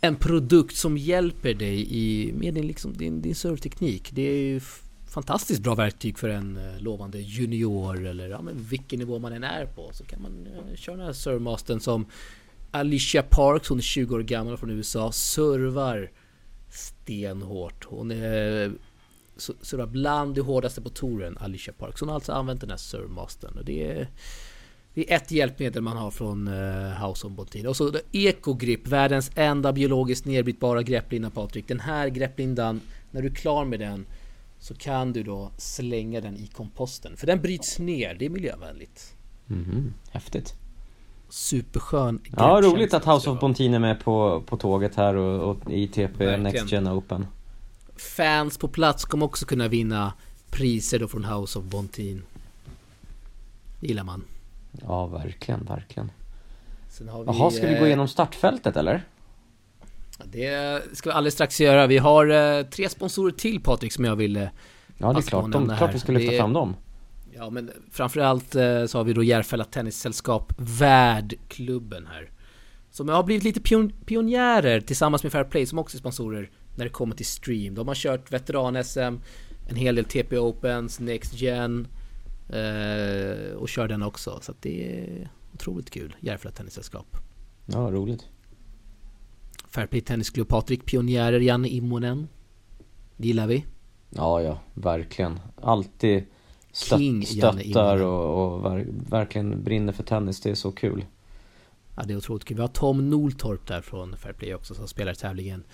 en 0.00 0.16
produkt 0.16 0.76
som 0.76 0.98
hjälper 0.98 1.54
dig 1.54 1.86
i, 1.90 2.32
med 2.32 2.54
din, 2.54 2.66
liksom, 2.66 2.92
din, 2.92 3.22
din 3.22 3.34
serveteknik. 3.34 4.10
Det 4.12 4.22
är 4.22 4.38
ju 4.38 4.60
fantastiskt 5.14 5.62
bra 5.62 5.74
verktyg 5.74 6.18
för 6.18 6.28
en 6.28 6.56
eh, 6.56 6.82
lovande 6.82 7.18
junior 7.18 8.06
eller 8.06 8.28
ja, 8.28 8.42
men 8.42 8.54
vilken 8.58 8.98
nivå 8.98 9.18
man 9.18 9.32
än 9.32 9.44
är 9.44 9.66
på. 9.66 9.90
Så 9.92 10.04
kan 10.04 10.22
man 10.22 10.46
eh, 10.46 10.76
köra 10.76 10.96
den 10.96 11.06
här 11.06 11.12
servemastern 11.12 11.80
som 11.80 12.06
Alicia 12.70 13.22
Parks, 13.22 13.68
hon 13.68 13.78
är 13.78 13.82
20 13.82 14.14
år 14.14 14.20
gammal 14.20 14.56
från 14.56 14.70
USA, 14.70 15.12
servar 15.12 16.10
stenhårt. 16.70 17.84
Hon 17.84 18.10
är 18.10 18.72
så- 19.36 19.54
servar 19.62 19.86
bland 19.86 20.34
det 20.34 20.40
hårdaste 20.40 20.80
på 20.82 20.88
touren, 20.88 21.38
Alicia 21.40 21.74
Parks. 21.78 22.00
Hon 22.00 22.08
har 22.08 22.14
alltså 22.14 22.32
använt 22.32 22.60
den 22.60 22.70
här 22.70 22.76
servemastern 22.76 23.58
och 23.58 23.64
det 23.64 23.90
är 23.90 24.08
det 24.94 25.12
är 25.12 25.16
ett 25.16 25.30
hjälpmedel 25.30 25.82
man 25.82 25.96
har 25.96 26.10
från 26.10 26.48
uh, 26.48 27.06
House 27.06 27.26
of 27.26 27.32
Bontin. 27.32 27.66
Och 27.66 27.76
så 27.76 27.92
Ecogrip, 28.12 28.86
världens 28.86 29.30
enda 29.34 29.72
biologiskt 29.72 30.24
nedbrytbara 30.24 30.82
grepplinda 30.82 31.30
Patrik. 31.30 31.68
Den 31.68 31.80
här 31.80 32.08
grepplindan, 32.08 32.80
när 33.10 33.22
du 33.22 33.28
är 33.28 33.34
klar 33.34 33.64
med 33.64 33.80
den 33.80 34.06
så 34.58 34.74
kan 34.74 35.12
du 35.12 35.22
då 35.22 35.50
slänga 35.58 36.20
den 36.20 36.36
i 36.36 36.46
komposten. 36.46 37.16
För 37.16 37.26
den 37.26 37.40
bryts 37.40 37.78
ner, 37.78 38.14
det 38.14 38.26
är 38.26 38.30
miljövänligt. 38.30 39.14
mhm, 39.46 39.94
häftigt. 40.10 40.54
Superskön 41.28 42.20
Ja, 42.36 42.60
roligt 42.62 42.94
att 42.94 43.04
House 43.04 43.30
of. 43.30 43.40
Bontin 43.40 43.74
är 43.74 43.78
med 43.78 44.00
på, 44.00 44.42
på 44.46 44.56
tåget 44.56 44.94
här 44.94 45.14
och, 45.16 45.50
och 45.50 45.70
i 45.70 45.88
TP 45.88 46.02
Verkligen. 46.02 46.42
Next 46.42 46.72
Gen 46.72 46.88
Open. 46.88 47.26
Fans 47.96 48.58
på 48.58 48.68
plats 48.68 49.04
kommer 49.04 49.26
också 49.26 49.46
kunna 49.46 49.68
vinna 49.68 50.12
priser 50.50 50.98
då 50.98 51.08
från 51.08 51.24
House 51.24 51.58
of 51.58 51.64
Bontin. 51.64 52.22
Gillar 53.80 54.04
man. 54.04 54.24
Ja, 54.82 55.06
verkligen, 55.06 55.64
verkligen. 55.64 56.10
Sen 56.90 57.08
har 57.08 57.24
Jaha, 57.24 57.50
ska 57.50 57.66
vi 57.66 57.74
gå 57.74 57.80
eh, 57.80 57.86
igenom 57.86 58.08
startfältet 58.08 58.76
eller? 58.76 59.04
Det 60.24 60.82
ska 60.92 61.10
vi 61.10 61.14
alldeles 61.14 61.34
strax 61.34 61.60
göra. 61.60 61.86
Vi 61.86 61.98
har 61.98 62.26
eh, 62.26 62.64
tre 62.66 62.88
sponsorer 62.88 63.32
till 63.32 63.60
Patrik 63.60 63.92
som 63.92 64.04
jag 64.04 64.16
vill 64.16 64.36
eh, 64.36 64.48
Ja, 64.98 65.12
det 65.12 65.18
är 65.18 65.22
klart. 65.22 65.42
De, 65.42 65.50
nämna 65.50 65.76
klart 65.76 65.88
här. 65.88 65.94
vi 65.94 66.00
ska 66.00 66.12
lyfta 66.12 66.32
Det 66.32 66.38
fram 66.38 66.52
dem. 66.52 66.76
Ja 67.36 67.50
men 67.50 67.70
framförallt 67.90 68.52
så 68.86 68.98
har 68.98 69.04
vi 69.04 69.12
då 69.12 69.22
Järfälla 69.22 69.64
Tennissällskap 69.64 70.52
Värdklubben 70.56 72.06
här. 72.06 72.30
Som 72.90 73.08
har 73.08 73.22
blivit 73.22 73.44
lite 73.44 73.60
pion 73.60 73.92
pionjärer 74.06 74.80
tillsammans 74.80 75.22
med 75.22 75.32
Fair 75.32 75.44
Play 75.44 75.66
som 75.66 75.78
också 75.78 75.96
är 75.96 75.98
sponsorer 75.98 76.50
när 76.76 76.84
det 76.84 76.90
kommer 76.90 77.16
till 77.16 77.26
stream. 77.26 77.74
De 77.74 77.88
har 77.88 77.94
kört 77.94 78.32
veteran-SM, 78.32 79.18
en 79.68 79.76
hel 79.76 79.94
del 79.94 80.04
TP 80.04 80.38
Opens, 80.38 81.00
Next 81.00 81.34
Gen 81.34 81.88
eh, 82.48 83.54
och 83.56 83.68
kör 83.68 83.88
den 83.88 84.02
också. 84.02 84.38
Så 84.42 84.52
att 84.52 84.62
det 84.62 84.98
är 84.98 85.30
otroligt 85.54 85.90
kul. 85.90 86.16
Järfälla 86.20 86.52
Tennissällskap. 86.52 87.16
Ja, 87.66 87.78
roligt. 87.78 88.28
Fair 89.68 89.86
Play 89.86 90.00
Tennisklubb 90.00 90.48
Patrik, 90.48 90.84
pionjärer 90.84 91.40
Janne 91.40 91.68
Immonen. 91.68 92.28
Det 93.16 93.26
gillar 93.26 93.46
vi. 93.46 93.64
Ja, 94.10 94.42
ja, 94.42 94.58
verkligen. 94.74 95.40
Alltid 95.62 96.24
stött, 96.72 96.98
King 96.98 97.26
stöttar 97.26 98.02
och, 98.02 98.54
och 98.54 98.64
ver, 98.64 98.86
verkligen 99.10 99.64
brinner 99.64 99.92
för 99.92 100.02
tennis. 100.02 100.40
Det 100.40 100.50
är 100.50 100.54
så 100.54 100.72
kul. 100.72 101.04
Ja, 101.96 102.02
det 102.02 102.12
är 102.12 102.16
otroligt 102.16 102.44
kul. 102.44 102.56
Vi 102.56 102.60
har 102.60 102.68
Tom 102.68 103.10
Noltorp 103.10 103.66
där 103.66 103.80
från 103.80 104.16
Fair 104.16 104.32
Play 104.32 104.54
också 104.54 104.74
som 104.74 104.88
spelar 104.88 105.14
tävlingen. 105.14 105.64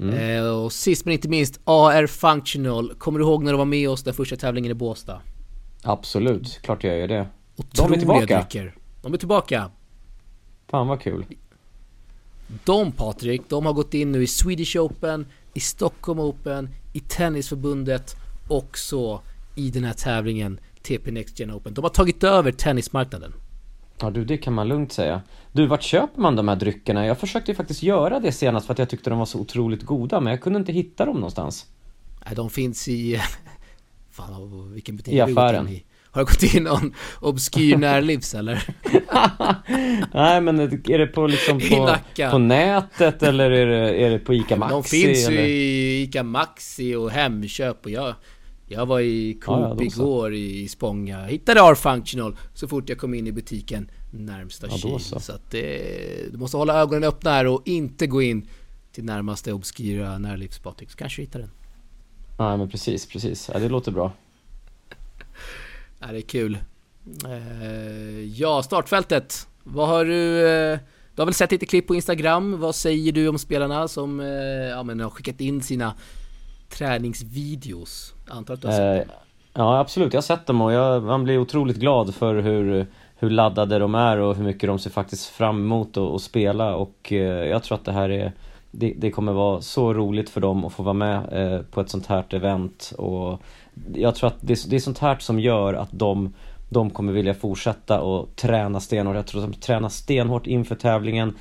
Mm. 0.00 0.36
Eh, 0.36 0.50
och 0.50 0.72
sist 0.72 1.04
men 1.04 1.12
inte 1.12 1.28
minst 1.28 1.60
AR 1.64 2.06
Functional. 2.06 2.94
Kommer 2.98 3.18
du 3.18 3.24
ihåg 3.24 3.44
när 3.44 3.52
du 3.52 3.58
var 3.58 3.64
med 3.64 3.90
oss 3.90 4.02
den 4.02 4.14
första 4.14 4.36
tävlingen 4.36 4.70
i 4.70 4.74
Båstad? 4.74 5.20
Absolut, 5.82 6.60
klart 6.62 6.84
jag 6.84 6.98
gör 6.98 7.08
det. 7.08 7.26
Otroliga 7.56 7.98
tillbaka. 7.98 8.38
drycker. 8.38 8.74
De 9.02 9.14
är 9.14 9.18
tillbaka. 9.18 9.70
Fan 10.68 10.86
vad 10.88 11.00
kul. 11.00 11.24
De 12.64 12.92
Patrik, 12.92 13.42
de 13.48 13.66
har 13.66 13.72
gått 13.72 13.94
in 13.94 14.12
nu 14.12 14.22
i 14.22 14.26
Swedish 14.26 14.76
Open, 14.76 15.26
i 15.54 15.60
Stockholm 15.60 16.20
Open, 16.20 16.68
i 16.92 17.00
Tennisförbundet 17.00 18.16
och 18.48 18.78
så 18.78 19.20
i 19.54 19.70
den 19.70 19.84
här 19.84 19.92
tävlingen 19.92 20.60
TP 20.82 21.10
Next 21.10 21.40
Gen 21.40 21.50
Open. 21.50 21.74
De 21.74 21.84
har 21.84 21.88
tagit 21.90 22.24
över 22.24 22.52
tennismarknaden. 22.52 23.32
Ja 24.00 24.10
du, 24.10 24.24
det 24.24 24.36
kan 24.36 24.52
man 24.52 24.68
lugnt 24.68 24.92
säga. 24.92 25.22
Du, 25.52 25.66
vart 25.66 25.82
köper 25.82 26.20
man 26.20 26.36
de 26.36 26.48
här 26.48 26.56
dryckerna? 26.56 27.06
Jag 27.06 27.18
försökte 27.18 27.50
ju 27.50 27.54
faktiskt 27.54 27.82
göra 27.82 28.20
det 28.20 28.32
senast 28.32 28.66
för 28.66 28.72
att 28.72 28.78
jag 28.78 28.88
tyckte 28.88 29.10
de 29.10 29.18
var 29.18 29.26
så 29.26 29.38
otroligt 29.38 29.82
goda, 29.82 30.20
men 30.20 30.30
jag 30.30 30.40
kunde 30.40 30.58
inte 30.58 30.72
hitta 30.72 31.04
dem 31.04 31.14
någonstans. 31.14 31.66
Nej, 32.26 32.34
de 32.36 32.50
finns 32.50 32.88
i... 32.88 33.20
Fan, 34.10 34.72
vilken 34.72 34.96
butik 34.96 35.14
I 35.14 35.18
har 35.18 35.26
vi 35.26 35.32
gått 35.32 35.44
affären. 35.44 35.68
in 35.68 35.74
i? 35.74 35.84
Har 36.12 36.20
det 36.20 36.24
gått 36.24 36.54
in 36.54 36.62
någon 36.62 36.94
obskyr 37.20 37.76
närlivs 37.76 38.34
eller? 38.34 38.62
Nej 40.14 40.40
men 40.40 40.60
är 40.60 40.98
det 40.98 41.06
på 41.06 41.26
liksom 41.26 41.60
på, 41.60 41.96
på 42.30 42.38
nätet 42.38 43.22
eller 43.22 43.50
är 43.50 43.66
det, 43.66 44.04
är 44.04 44.10
det 44.10 44.18
på 44.18 44.34
ICA 44.34 44.56
Maxi? 44.56 44.74
De 44.74 44.84
finns 44.84 45.28
eller? 45.28 45.42
ju 45.42 45.48
i 45.48 46.02
ICA 46.02 46.22
Maxi 46.22 46.94
och 46.94 47.10
Hemköp 47.10 47.84
och 47.84 47.90
jag 47.90 48.14
Jag 48.72 48.86
var 48.86 49.00
i 49.00 49.34
Coop 49.34 49.60
ja, 49.60 49.74
ja, 49.78 49.84
igår 49.84 50.34
i 50.34 50.68
Spånga 50.68 51.24
Hittade 51.24 51.60
R-Functional 51.60 52.36
så 52.54 52.68
fort 52.68 52.88
jag 52.88 52.98
kom 52.98 53.14
in 53.14 53.26
i 53.26 53.32
butiken 53.32 53.90
närmsta 54.10 54.66
ja, 54.70 54.76
Kil 54.76 55.00
så, 55.00 55.20
så 55.20 55.32
att 55.32 55.50
det, 55.50 56.32
Du 56.32 56.38
måste 56.38 56.56
hålla 56.56 56.80
ögonen 56.80 57.04
öppna 57.04 57.30
här 57.30 57.46
och 57.46 57.62
inte 57.64 58.06
gå 58.06 58.22
in 58.22 58.48
till 58.92 59.04
närmaste 59.04 59.52
obskyra 59.52 60.18
närlivsbutik 60.18 60.90
så 60.90 60.96
kanske 60.96 61.22
du 61.22 61.26
hittar 61.26 61.40
den 61.40 61.50
Nej 62.38 62.58
men 62.58 62.68
precis, 62.68 63.06
precis. 63.06 63.50
Ja, 63.52 63.58
det 63.58 63.68
låter 63.68 63.92
bra. 63.92 64.12
Ja, 66.00 66.06
det 66.06 66.18
är 66.18 66.22
kul. 66.22 66.58
Eh, 67.24 68.20
ja, 68.20 68.62
startfältet. 68.62 69.48
Vad 69.62 69.88
har 69.88 70.04
du... 70.04 70.48
Eh, 70.48 70.78
du 71.14 71.22
har 71.22 71.26
väl 71.26 71.34
sett 71.34 71.52
lite 71.52 71.66
klipp 71.66 71.86
på 71.86 71.94
Instagram. 71.94 72.60
Vad 72.60 72.74
säger 72.74 73.12
du 73.12 73.28
om 73.28 73.38
spelarna 73.38 73.88
som 73.88 74.20
eh, 74.20 74.26
ja, 74.70 74.82
men 74.82 75.00
har 75.00 75.10
skickat 75.10 75.40
in 75.40 75.62
sina 75.62 75.94
träningsvideos? 76.78 78.14
Antar 78.28 78.54
att 78.54 78.62
du 78.62 78.66
har 78.68 78.74
sett 78.74 79.08
dem? 79.08 79.16
Ja, 79.54 79.78
absolut. 79.78 80.12
Jag 80.12 80.18
har 80.18 80.22
sett 80.22 80.46
dem 80.46 80.60
och 80.60 80.72
jag, 80.72 81.02
man 81.02 81.24
blir 81.24 81.38
otroligt 81.38 81.76
glad 81.76 82.14
för 82.14 82.34
hur, 82.34 82.86
hur 83.16 83.30
laddade 83.30 83.78
de 83.78 83.94
är 83.94 84.16
och 84.16 84.36
hur 84.36 84.44
mycket 84.44 84.68
de 84.68 84.78
ser 84.78 84.90
faktiskt 84.90 85.26
fram 85.26 85.58
emot 85.58 85.96
att 85.96 86.22
spela 86.22 86.74
och 86.74 87.12
jag 87.12 87.62
tror 87.62 87.78
att 87.78 87.84
det 87.84 87.92
här 87.92 88.08
är 88.08 88.32
det, 88.70 88.94
det, 88.96 89.10
kommer 89.10 89.32
vara 89.32 89.60
så 89.60 89.94
roligt 89.94 90.30
för 90.30 90.40
dem 90.40 90.64
att 90.64 90.72
få 90.72 90.82
vara 90.82 90.94
med 90.94 91.28
eh, 91.32 91.62
på 91.62 91.80
ett 91.80 91.90
sånt 91.90 92.06
här 92.06 92.34
event 92.34 92.92
och 92.98 93.42
jag 93.94 94.14
tror 94.14 94.28
att 94.28 94.36
det, 94.40 94.70
det 94.70 94.76
är 94.76 94.80
sånt 94.80 94.98
här 94.98 95.16
som 95.18 95.40
gör 95.40 95.74
att 95.74 95.88
de, 95.92 96.34
de 96.68 96.90
kommer 96.90 97.12
vilja 97.12 97.34
fortsätta 97.34 98.00
och 98.00 98.36
träna 98.36 98.80
stenhårt. 98.80 99.16
Jag 99.16 99.26
tror 99.26 99.44
att 99.44 99.52
de 99.52 99.58
tränar 99.58 99.88
stenhårt 99.88 100.46
inför 100.46 100.74
tävlingen. 100.74 101.36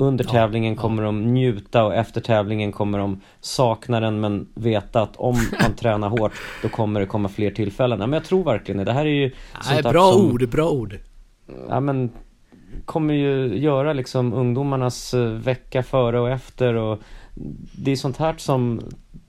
Under 0.00 0.24
ja, 0.24 0.30
tävlingen 0.30 0.74
ja. 0.74 0.80
kommer 0.80 1.02
de 1.02 1.34
njuta 1.34 1.84
och 1.84 1.94
efter 1.94 2.20
tävlingen 2.20 2.72
kommer 2.72 2.98
de 2.98 3.20
sakna 3.40 4.00
den 4.00 4.20
men 4.20 4.48
veta 4.54 5.02
att 5.02 5.16
om 5.16 5.36
man 5.60 5.74
tränar 5.76 6.08
hårt 6.08 6.32
då 6.62 6.68
kommer 6.68 7.00
det 7.00 7.06
komma 7.06 7.28
fler 7.28 7.50
tillfällen. 7.50 8.00
Ja, 8.00 8.06
men 8.06 8.12
jag 8.16 8.24
tror 8.24 8.44
verkligen 8.44 8.78
det. 8.78 8.84
Det 8.84 8.92
här 8.92 9.06
är 9.06 9.10
ju... 9.10 9.32
Nej, 9.70 9.82
bra 9.82 10.12
som, 10.12 10.30
ord, 10.30 10.48
bra 10.48 10.70
ord. 10.70 10.98
Ja 11.68 11.80
men 11.80 12.10
kommer 12.84 13.14
ju 13.14 13.58
göra 13.58 13.92
liksom 13.92 14.32
ungdomarnas 14.32 15.14
eh, 15.14 15.24
vecka 15.24 15.82
före 15.82 16.20
och 16.20 16.30
efter 16.30 16.74
och 16.74 16.98
det 17.72 17.90
är 17.90 17.96
sånt 17.96 18.16
här 18.16 18.34
som, 18.38 18.80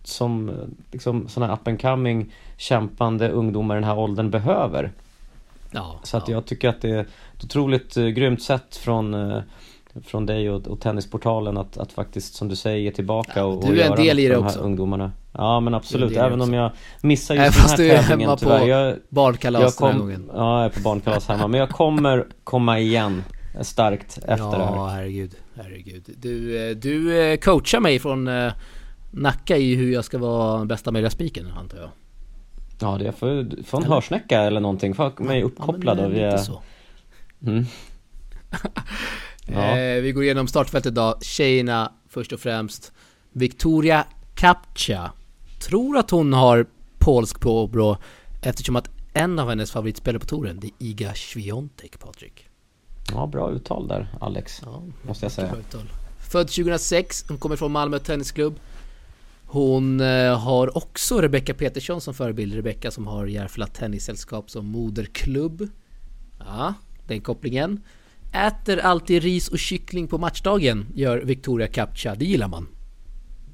som 0.04 0.52
liksom 0.92 1.28
såna 1.28 1.54
up 1.54 1.68
and 1.68 1.82
coming 1.82 2.34
kämpande 2.58 3.30
ungdomar 3.30 3.76
i 3.76 3.78
den 3.78 3.84
här 3.84 3.98
åldern 3.98 4.30
behöver. 4.30 4.92
Ja, 5.72 6.00
så 6.04 6.18
att 6.18 6.28
ja. 6.28 6.34
jag 6.34 6.46
tycker 6.46 6.70
att 6.70 6.82
det 6.82 6.90
är 6.90 7.00
ett 7.00 7.44
otroligt 7.44 7.98
uh, 7.98 8.08
grymt 8.08 8.42
sätt 8.42 8.76
från 8.76 9.14
uh, 9.14 9.42
från 10.06 10.26
dig 10.26 10.50
och, 10.50 10.68
och 10.68 10.80
Tennisportalen 10.80 11.58
att, 11.58 11.78
att 11.78 11.92
faktiskt 11.92 12.34
som 12.34 12.48
du 12.48 12.56
säger 12.56 12.78
ge 12.78 12.92
tillbaka 12.92 13.32
ja, 13.36 13.44
och, 13.44 13.64
och 13.64 13.76
göra 13.76 13.90
något 13.90 13.98
för 13.98 14.30
de 14.30 14.44
här 14.44 14.60
ungdomarna. 14.60 15.12
Ja 15.34 15.60
men 15.60 15.74
absolut, 15.74 16.18
även 16.18 16.42
om 16.42 16.54
jag 16.54 16.72
missar 17.02 17.36
just 17.36 17.60
Även 17.60 17.78
den 17.78 17.98
här 17.98 18.04
tävlingen 18.04 18.38
tyvärr. 18.38 18.68
Jag, 18.68 18.96
barnkalas 19.10 19.62
jag 19.62 19.76
kom, 19.76 19.88
den 19.88 19.96
här 19.96 20.02
gången. 20.02 20.32
Ja, 20.34 20.58
jag 20.58 20.66
är 20.66 20.70
på 20.70 20.80
barnkalas 20.80 21.28
hemma. 21.28 21.48
Men 21.48 21.60
jag 21.60 21.70
kommer 21.70 22.28
komma 22.44 22.80
igen 22.80 23.24
starkt 23.62 24.18
efter 24.18 24.46
ja, 24.46 24.58
det 24.58 24.66
här. 24.66 24.76
Ja, 24.76 24.88
herregud. 24.88 25.36
Herregud. 25.56 26.04
Du, 26.18 26.70
eh, 26.70 26.76
du 26.76 27.22
eh, 27.22 27.38
coachar 27.38 27.80
mig 27.80 28.00
från 28.00 28.28
eh, 28.28 28.54
Nacka 29.12 29.58
i 29.58 29.76
hur 29.76 29.94
jag 29.94 30.06
ska 30.06 30.18
vara 30.18 30.66
bästa 30.66 30.92
möjliga 30.92 31.10
spiken 31.10 31.52
antar 31.58 31.78
jag. 31.78 31.90
Ja, 32.82 32.98
det 32.98 33.08
är 33.08 33.12
för, 33.12 33.64
för 33.64 33.78
en 33.78 33.84
eller? 33.84 33.96
hörsnäcka 33.96 34.42
eller 34.42 34.60
någonting. 34.60 34.96
För 34.96 35.24
mig 35.24 35.44
uppkopplad 35.44 35.98
ja, 35.98 36.02
men, 36.02 36.12
via... 36.12 36.38
så. 36.38 36.62
Mm. 37.46 37.66
ja. 39.46 39.78
eh, 39.78 40.02
vi 40.02 40.12
går 40.12 40.24
igenom 40.24 40.48
startfältet 40.48 40.92
idag. 40.92 41.24
Tjejerna 41.24 41.92
först 42.10 42.32
och 42.32 42.40
främst. 42.40 42.92
Victoria 43.32 44.06
Kapcha. 44.36 45.12
Tror 45.60 45.98
att 45.98 46.12
hon 46.12 46.34
har 46.34 46.66
polsk 47.00 47.40
påbrå 47.40 47.98
eftersom 48.42 48.76
att 48.76 48.90
en 49.14 49.40
av 49.40 49.50
hennes 49.50 49.72
favoritspelare 49.72 50.20
på 50.20 50.26
touren, 50.26 50.60
det 50.60 50.68
är 50.68 50.74
Iga 50.78 51.14
Swiatek, 51.14 52.00
Patrik. 52.00 52.48
Ja, 53.12 53.28
bra 53.28 53.52
uttal 53.52 53.88
där 53.88 54.08
Alex, 54.22 54.62
ja, 54.66 54.84
måste 55.02 55.26
jag 55.26 55.32
säga. 55.32 55.56
Född 56.32 56.48
2006, 56.48 57.26
hon 57.28 57.38
kommer 57.38 57.56
från 57.56 57.72
Malmö 57.72 58.00
Tennisklubb. 58.00 58.60
Hon 59.46 60.00
eh, 60.00 60.40
har 60.40 60.78
också 60.78 61.22
Rebecca 61.22 61.54
Petersson 61.54 62.02
som 62.02 62.14
förebild. 62.14 62.54
Rebecca 62.54 62.92
som 62.92 63.08
har 63.08 63.26
Järfälla 63.26 63.68
Tennissällskap 63.68 64.50
som 64.50 64.66
moderklubb. 64.66 65.70
Ja, 66.40 66.74
den 67.08 67.22
kopplingen. 67.22 67.84
Äter 68.32 68.80
alltid 68.80 69.24
ris 69.24 69.48
och 69.48 69.60
kyckling 69.60 70.08
på 70.08 70.18
matchdagen, 70.18 70.86
gör 70.96 71.18
Victoria 71.18 71.68
Captcha. 71.68 72.16
Det 72.16 72.26
gillar 72.26 72.48
man. 72.48 72.68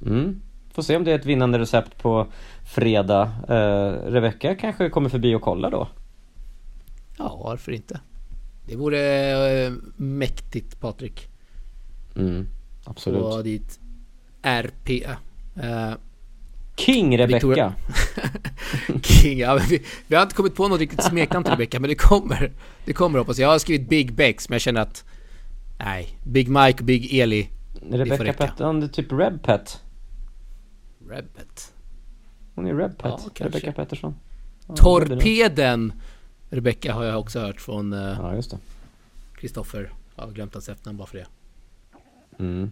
Mm. 0.05 0.41
Får 0.73 0.81
se 0.81 0.95
om 0.95 1.03
det 1.03 1.11
är 1.11 1.19
ett 1.19 1.25
vinnande 1.25 1.59
recept 1.59 1.97
på 1.97 2.27
fredag. 2.73 3.31
Eh, 3.49 4.11
Rebecca 4.11 4.55
kanske 4.55 4.89
kommer 4.89 5.09
förbi 5.09 5.35
och 5.35 5.41
kollar 5.41 5.71
då? 5.71 5.87
Ja, 7.17 7.41
varför 7.43 7.71
inte? 7.71 7.99
Det 8.67 8.75
vore 8.75 9.65
äh, 9.65 9.73
mäktigt 9.95 10.79
Patrik. 10.79 11.27
Mm, 12.15 12.47
absolut. 12.85 13.23
Och 13.23 13.43
dit 13.43 13.79
RP. 14.41 14.89
Äh, 15.55 15.93
King 16.77 17.17
Rebecca. 17.17 17.73
King, 19.03 19.39
ja, 19.39 19.59
vi, 19.69 19.83
vi, 20.07 20.15
har 20.15 20.23
inte 20.23 20.35
kommit 20.35 20.55
på 20.55 20.67
något 20.67 20.79
riktigt 20.79 21.03
smeknamn 21.03 21.43
till 21.43 21.51
Rebecca 21.51 21.79
men 21.79 21.89
det 21.89 21.95
kommer. 21.95 22.51
Det 22.85 22.93
kommer 22.93 23.19
hoppas 23.19 23.39
jag. 23.39 23.47
Jag 23.47 23.51
har 23.51 23.59
skrivit 23.59 23.89
Big 23.89 24.13
Bex 24.13 24.49
men 24.49 24.55
jag 24.55 24.61
känner 24.61 24.81
att 24.81 25.05
Nej, 25.79 26.19
Big 26.23 26.49
Mike 26.49 26.79
och 26.79 26.85
Big 26.85 27.19
Eli 27.19 27.49
Rebecca 27.81 28.33
Pettersson, 28.33 28.89
typ 28.89 29.11
Rebpet 29.11 29.81
Rebpet 31.09 31.73
Hon 32.55 32.67
är 32.67 32.73
Rebpet, 32.75 33.05
ja, 33.05 33.45
Rebecca 33.45 33.71
Pettersson. 33.71 34.15
Ja, 34.67 34.75
Torpeden 34.75 35.93
Rebecca 36.49 36.93
har 36.93 37.03
jag 37.03 37.19
också 37.19 37.39
hört 37.39 37.61
från 37.61 37.93
eh, 37.93 37.99
Ja 37.99 38.35
just 38.35 38.51
det. 38.51 38.57
Kristoffer 39.35 39.91
Jag 40.15 40.23
har 40.23 40.31
glömt 40.31 40.53
hans 40.53 40.69
efternamn 40.69 40.97
bara 40.97 41.07
för 41.07 41.17
det. 41.17 41.27
Mm. 42.39 42.71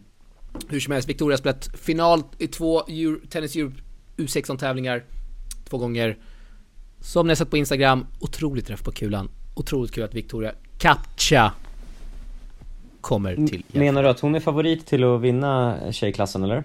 Hur 0.68 0.80
som 0.80 0.94
helst, 0.94 1.10
Victoria 1.10 1.34
har 1.34 1.38
spelat 1.38 1.70
final 1.78 2.24
i 2.38 2.48
två 2.48 2.84
Euro, 2.88 3.28
Tennis 3.30 3.56
Europe 3.56 3.82
U16 4.18 4.58
tävlingar 4.58 5.04
Två 5.70 5.78
gånger 5.78 6.18
Som 7.00 7.28
ni 7.28 7.32
har 7.32 7.36
sett 7.36 7.50
på 7.50 7.58
Instagram, 7.58 8.06
otroligt 8.20 8.68
träff 8.68 8.84
på 8.84 8.92
kulan 8.92 9.30
Otroligt 9.56 9.92
kul 9.92 10.04
att 10.04 10.14
Victoria 10.14 10.52
Captcha 10.78 11.52
Kommer 13.02 13.36
till 13.36 13.64
Menar 13.72 14.04
du 14.04 14.10
att 14.10 14.20
hon 14.20 14.36
är 14.36 14.40
favorit 14.40 14.86
till 14.86 15.04
att 15.04 15.22
vinna 15.22 15.78
tjejklassen 15.92 16.44
eller? 16.44 16.64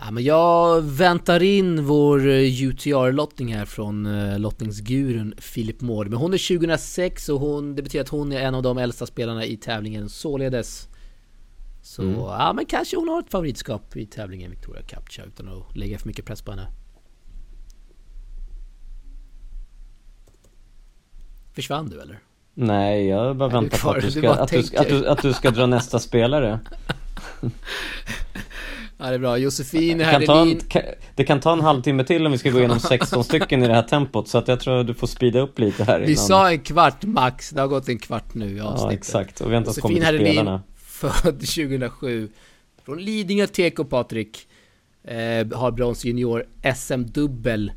Ja, 0.00 0.10
men 0.10 0.24
jag 0.24 0.82
väntar 0.82 1.42
in 1.42 1.84
vår 1.84 2.28
eh, 2.28 2.62
UTR-lottning 2.62 3.54
här 3.54 3.64
från 3.64 4.06
uh, 4.06 4.38
lottningsgurun 4.38 5.34
Filip 5.38 5.80
Mård. 5.80 6.08
Men 6.08 6.18
hon 6.18 6.34
är 6.34 6.58
2006 6.58 7.28
och 7.28 7.40
hon, 7.40 7.74
det 7.74 7.82
betyder 7.82 8.04
att 8.04 8.08
hon 8.08 8.32
är 8.32 8.40
en 8.40 8.54
av 8.54 8.62
de 8.62 8.78
äldsta 8.78 9.06
spelarna 9.06 9.44
i 9.44 9.56
tävlingen 9.56 10.08
således. 10.08 10.87
Så 11.88 12.02
mm. 12.02 12.14
ja, 12.14 12.52
men 12.52 12.66
kanske 12.66 12.96
hon 12.96 13.08
har 13.08 13.20
ett 13.20 13.30
favoritskap 13.30 13.96
i 13.96 14.06
tävlingen 14.06 14.50
Victoria 14.50 14.82
Captcha 14.82 15.22
utan 15.22 15.48
att 15.48 15.76
lägga 15.76 15.98
för 15.98 16.06
mycket 16.06 16.24
press 16.24 16.42
på 16.42 16.50
henne. 16.50 16.66
Försvann 21.54 21.88
du 21.88 22.00
eller? 22.00 22.18
Nej, 22.54 23.06
jag 23.06 23.36
bara 23.36 23.48
väntar 23.48 23.78
på 23.78 23.90
att 23.90 24.02
du, 24.02 24.10
ska, 24.10 24.32
att, 24.32 24.50
du, 24.50 24.58
att, 24.58 24.88
du, 24.88 25.08
att 25.08 25.22
du 25.22 25.32
ska 25.32 25.50
dra 25.50 25.66
nästa 25.66 25.98
spelare. 25.98 26.60
Ja 29.00 29.06
det 29.06 29.14
är 29.14 29.18
bra, 29.18 29.38
Josefin 29.38 30.00
Herdelin 30.00 30.60
Det 31.14 31.24
kan 31.24 31.40
ta 31.40 31.52
en 31.52 31.60
halvtimme 31.60 32.04
till 32.04 32.26
om 32.26 32.32
vi 32.32 32.38
ska 32.38 32.50
gå 32.50 32.58
igenom 32.58 32.80
16 32.80 33.24
stycken 33.24 33.62
i 33.62 33.66
det 33.66 33.74
här 33.74 33.82
tempot 33.82 34.28
Så 34.28 34.38
att 34.38 34.48
jag 34.48 34.60
tror 34.60 34.80
att 34.80 34.86
du 34.86 34.94
får 34.94 35.06
speeda 35.06 35.40
upp 35.40 35.58
lite 35.58 35.84
här 35.84 36.00
Vi 36.00 36.12
innan. 36.12 36.16
sa 36.16 36.50
en 36.50 36.58
kvart 36.58 37.04
max, 37.04 37.50
det 37.50 37.60
har 37.60 37.68
gått 37.68 37.88
en 37.88 37.98
kvart 37.98 38.34
nu 38.34 38.56
i 38.56 38.60
avsnittet 38.60 38.82
Ja 38.82 38.92
exakt, 38.92 39.40
och 39.40 39.50
vi 39.50 39.54
har 39.54 39.58
inte 39.58 39.68
ens 39.68 39.78
kommit 39.78 40.06
till 40.06 40.18
spelarna 40.18 40.62
född 40.98 41.40
2007 41.40 42.30
Från 42.84 43.02
Lidingö 43.02 43.46
TK 43.46 43.84
Patrik. 43.90 44.48
Eh, 45.04 45.46
Har 45.52 45.70
brons 45.70 46.04
junior 46.04 46.44
SM-dubbel 46.76 47.72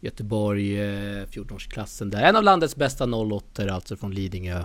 Göteborg 0.00 0.80
eh, 0.80 1.26
14-årsklassen 1.26 2.10
där. 2.10 2.22
En 2.22 2.36
av 2.36 2.42
landets 2.42 2.76
bästa 2.76 3.04
08 3.16 3.72
alltså 3.74 3.96
från 3.96 4.14
Lidingö. 4.14 4.64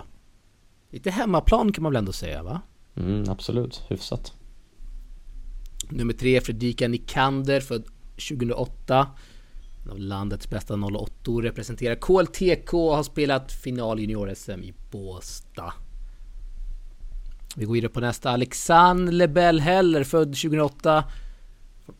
Lite 0.90 1.10
hemmaplan 1.10 1.72
kan 1.72 1.82
man 1.82 1.92
väl 1.92 1.98
ändå 1.98 2.12
säga 2.12 2.42
va? 2.42 2.60
Mm, 2.96 3.24
absolut, 3.28 3.82
hyfsat. 3.88 4.32
Nummer 5.90 6.12
tre 6.14 6.40
Fredrika 6.40 6.88
Nikander 6.88 7.60
född 7.60 7.84
2008 8.28 9.08
En 9.84 9.90
av 9.90 9.98
landets 9.98 10.50
bästa 10.50 10.74
08 10.74 11.30
representerar 11.42 11.94
KLTK 11.94 12.74
och 12.74 12.96
har 12.96 13.02
spelat 13.02 13.52
final 13.52 13.98
junior-SM 14.00 14.62
i 14.64 14.74
Båstad 14.90 15.72
Vi 17.56 17.64
går 17.64 17.74
vidare 17.74 17.92
på 17.92 18.00
nästa 18.00 18.30
Alexandre 18.30 19.14
Lebel 19.14 19.60
Heller 19.60 20.04
född 20.04 20.28
2008 20.28 21.04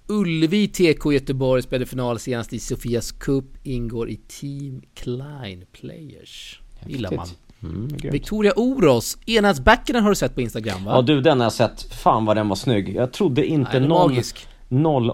Ullevi 0.07 0.69
TK 0.69 1.12
Göteborg 1.12 1.62
spelade 1.62 1.87
final 1.87 2.19
senast 2.19 2.52
i 2.52 2.59
Sofias 2.59 3.12
Cup, 3.12 3.45
ingår 3.62 4.11
i 4.11 4.17
Team 4.17 4.83
Klein 4.95 5.64
Players. 5.73 6.61
Gillar 6.87 7.17
man. 7.17 7.26
Mm. 7.62 7.88
Victoria 8.12 8.52
Oros, 8.57 9.19
enhetsbacken 9.26 10.02
har 10.02 10.09
du 10.09 10.14
sett 10.17 10.35
på 10.35 10.40
Instagram 10.40 10.85
va? 10.85 10.93
Ja 10.95 11.02
du 11.02 11.21
den 11.21 11.38
har 11.38 11.45
jag 11.45 11.52
sett, 11.52 11.83
fan 11.83 12.25
vad 12.25 12.37
den 12.37 12.49
var 12.49 12.57
snygg. 12.57 12.95
Jag 12.95 13.12
trodde 13.12 13.47
inte 13.47 13.71
Nej, 13.71 13.81
den 13.81 13.85
är 13.85 13.88
någon 13.88 14.11
magisk. 14.11 14.49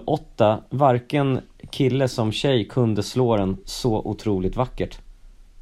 08, 0.05 0.59
varken 0.69 1.39
kille 1.71 2.07
som 2.07 2.31
tjej 2.31 2.67
kunde 2.67 3.03
slå 3.03 3.37
den 3.37 3.57
så 3.65 3.95
otroligt 3.95 4.55
vackert. 4.55 4.99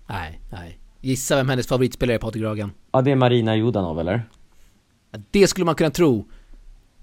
Nej, 0.08 0.40
nej. 0.52 0.78
Gissa 1.02 1.36
vem 1.36 1.50
hennes 1.50 1.68
favoritspelare 1.68 2.16
är 2.16 2.20
Patrik 2.20 2.44
Ragan? 2.44 2.72
Ja 2.92 3.02
det 3.02 3.12
är 3.12 3.16
Marina 3.16 3.56
Judanov 3.56 4.00
eller? 4.00 4.24
Det 5.32 5.48
skulle 5.48 5.66
man 5.66 5.76
kunna 5.76 5.90
tro. 5.90 6.26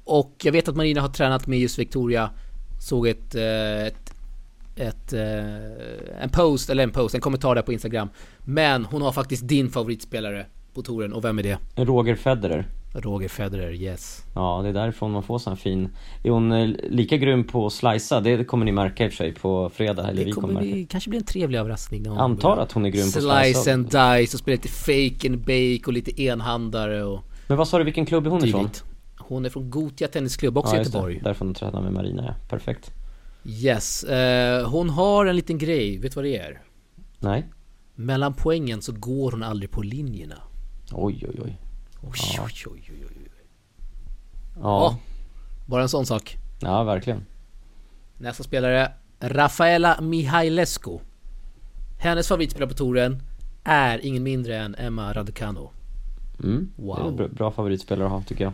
Och 0.05 0.35
jag 0.43 0.53
vet 0.53 0.69
att 0.69 0.77
Marina 0.77 1.01
har 1.01 1.09
tränat 1.09 1.47
med 1.47 1.59
just 1.59 1.79
Victoria. 1.79 2.31
Såg 2.81 3.07
ett, 3.07 3.35
eh, 3.35 3.87
ett, 3.87 4.15
ett 4.77 5.13
eh, 5.13 6.23
en 6.23 6.31
post, 6.33 6.71
eller 6.71 6.83
en 6.83 6.91
post, 6.91 7.15
en 7.15 7.21
kommentar 7.21 7.55
där 7.55 7.63
på 7.63 7.73
Instagram. 7.73 8.09
Men 8.45 8.85
hon 8.85 9.03
har 9.03 9.13
faktiskt 9.13 9.49
din 9.49 9.71
favoritspelare 9.71 10.47
på 10.75 10.83
touren. 10.83 11.13
Och 11.13 11.25
vem 11.25 11.39
är 11.39 11.43
det? 11.43 11.59
Roger 11.77 12.15
Federer. 12.17 12.67
Roger 12.95 13.29
Federer, 13.29 13.73
yes. 13.73 14.25
Ja, 14.35 14.61
det 14.63 14.69
är 14.69 14.73
därifrån 14.73 15.11
man 15.11 15.23
får 15.23 15.39
sån 15.39 15.57
fin. 15.57 15.89
Är 16.23 16.31
hon 16.31 16.53
eh, 16.53 16.69
lika 16.91 17.17
grym 17.17 17.45
på 17.45 17.67
att 17.67 17.73
slicea? 17.73 18.21
Det 18.21 18.45
kommer 18.45 18.65
ni 18.65 18.73
märka 18.73 19.05
i 19.05 19.09
och 19.09 19.13
för 19.13 19.17
sig 19.17 19.35
på 19.35 19.71
fredag, 19.75 20.03
eller 20.09 20.19
Det 20.19 20.25
vi 20.25 20.33
kommer 20.33 20.49
kommer 20.49 20.61
märka. 20.61 20.75
bli, 20.75 20.87
kanske 20.91 21.11
bli 21.11 21.19
en 21.19 21.25
trevlig 21.25 21.59
överraskning. 21.59 22.03
när 22.03 22.11
hon 22.11 22.19
Antar 22.19 22.57
att 22.57 22.73
hon 22.73 22.87
är 22.87 22.91
grym 22.91 23.13
på 23.13 23.19
att 23.19 23.45
Slice 23.45 23.73
and 23.75 23.85
dice 23.85 24.37
och 24.37 24.41
spela 24.41 24.55
lite 24.55 24.69
fake 24.69 25.29
and 25.29 25.39
bake 25.39 25.83
och 25.87 25.93
lite 25.93 26.23
enhandare 26.23 27.05
och 27.05 27.25
Men 27.51 27.59
vad 27.59 27.69
sa 27.69 27.79
du, 27.79 27.85
vilken 27.85 28.07
klubb 28.07 28.27
är 28.27 28.31
hon 28.31 28.45
ifrån? 28.45 28.71
Hon 29.19 29.45
är 29.45 29.49
från 29.51 29.71
Gotia 29.71 30.09
Tennisklubb, 30.09 30.59
också 30.59 30.75
Ja, 30.75 30.79
just 30.79 30.89
Göteborg. 30.95 31.15
det. 31.19 31.25
Därför 31.25 31.45
hon 31.45 31.55
tränar 31.55 31.81
med 31.83 31.93
Marina, 31.93 32.25
ja. 32.25 32.35
Perfekt. 32.49 32.91
Yes, 33.45 34.05
eh, 34.05 34.69
hon 34.71 34.91
har 34.91 35.27
en 35.27 35.37
liten 35.37 35.59
grej, 35.59 35.99
vet 35.99 36.13
du 36.13 36.17
vad 36.17 36.25
det 36.25 36.37
är? 36.39 36.63
Nej? 37.19 37.47
Mellan 37.95 38.35
poängen 38.35 38.83
så 38.83 38.93
går 38.93 39.31
hon 39.33 39.43
aldrig 39.43 39.71
på 39.71 39.83
linjerna. 39.83 40.35
Oj, 40.93 41.25
oj, 41.29 41.41
oj. 41.45 41.59
Oj, 42.03 42.11
Ja. 42.37 42.43
oj, 42.45 42.53
oj, 42.67 42.83
oj, 42.89 43.07
oj. 43.11 43.31
Ja, 44.63 44.97
Bara 45.67 45.83
en 45.83 45.89
sån 45.89 46.07
sak. 46.07 46.37
ja 46.61 46.83
verkligen. 46.85 47.27
Nästa 48.19 48.43
spelare, 48.43 48.93
Rafaela 49.21 50.01
Mihailescu. 50.01 50.99
Hennes 51.99 52.29
favoritspelare 52.29 52.69
på 52.71 52.75
touren 52.77 53.23
är 53.65 54.07
ingen 54.07 54.23
mindre 54.23 54.57
än 54.59 54.75
Emma 54.75 55.13
Raducanu. 55.13 55.69
Mm. 56.43 56.71
Wow. 56.77 56.97
Det 56.97 57.03
är 57.03 57.09
en 57.09 57.17
bra, 57.17 57.29
bra 57.29 57.51
favoritspelare 57.51 58.07
att 58.07 58.13
ha 58.13 58.23
tycker 58.23 58.45
jag. 58.45 58.53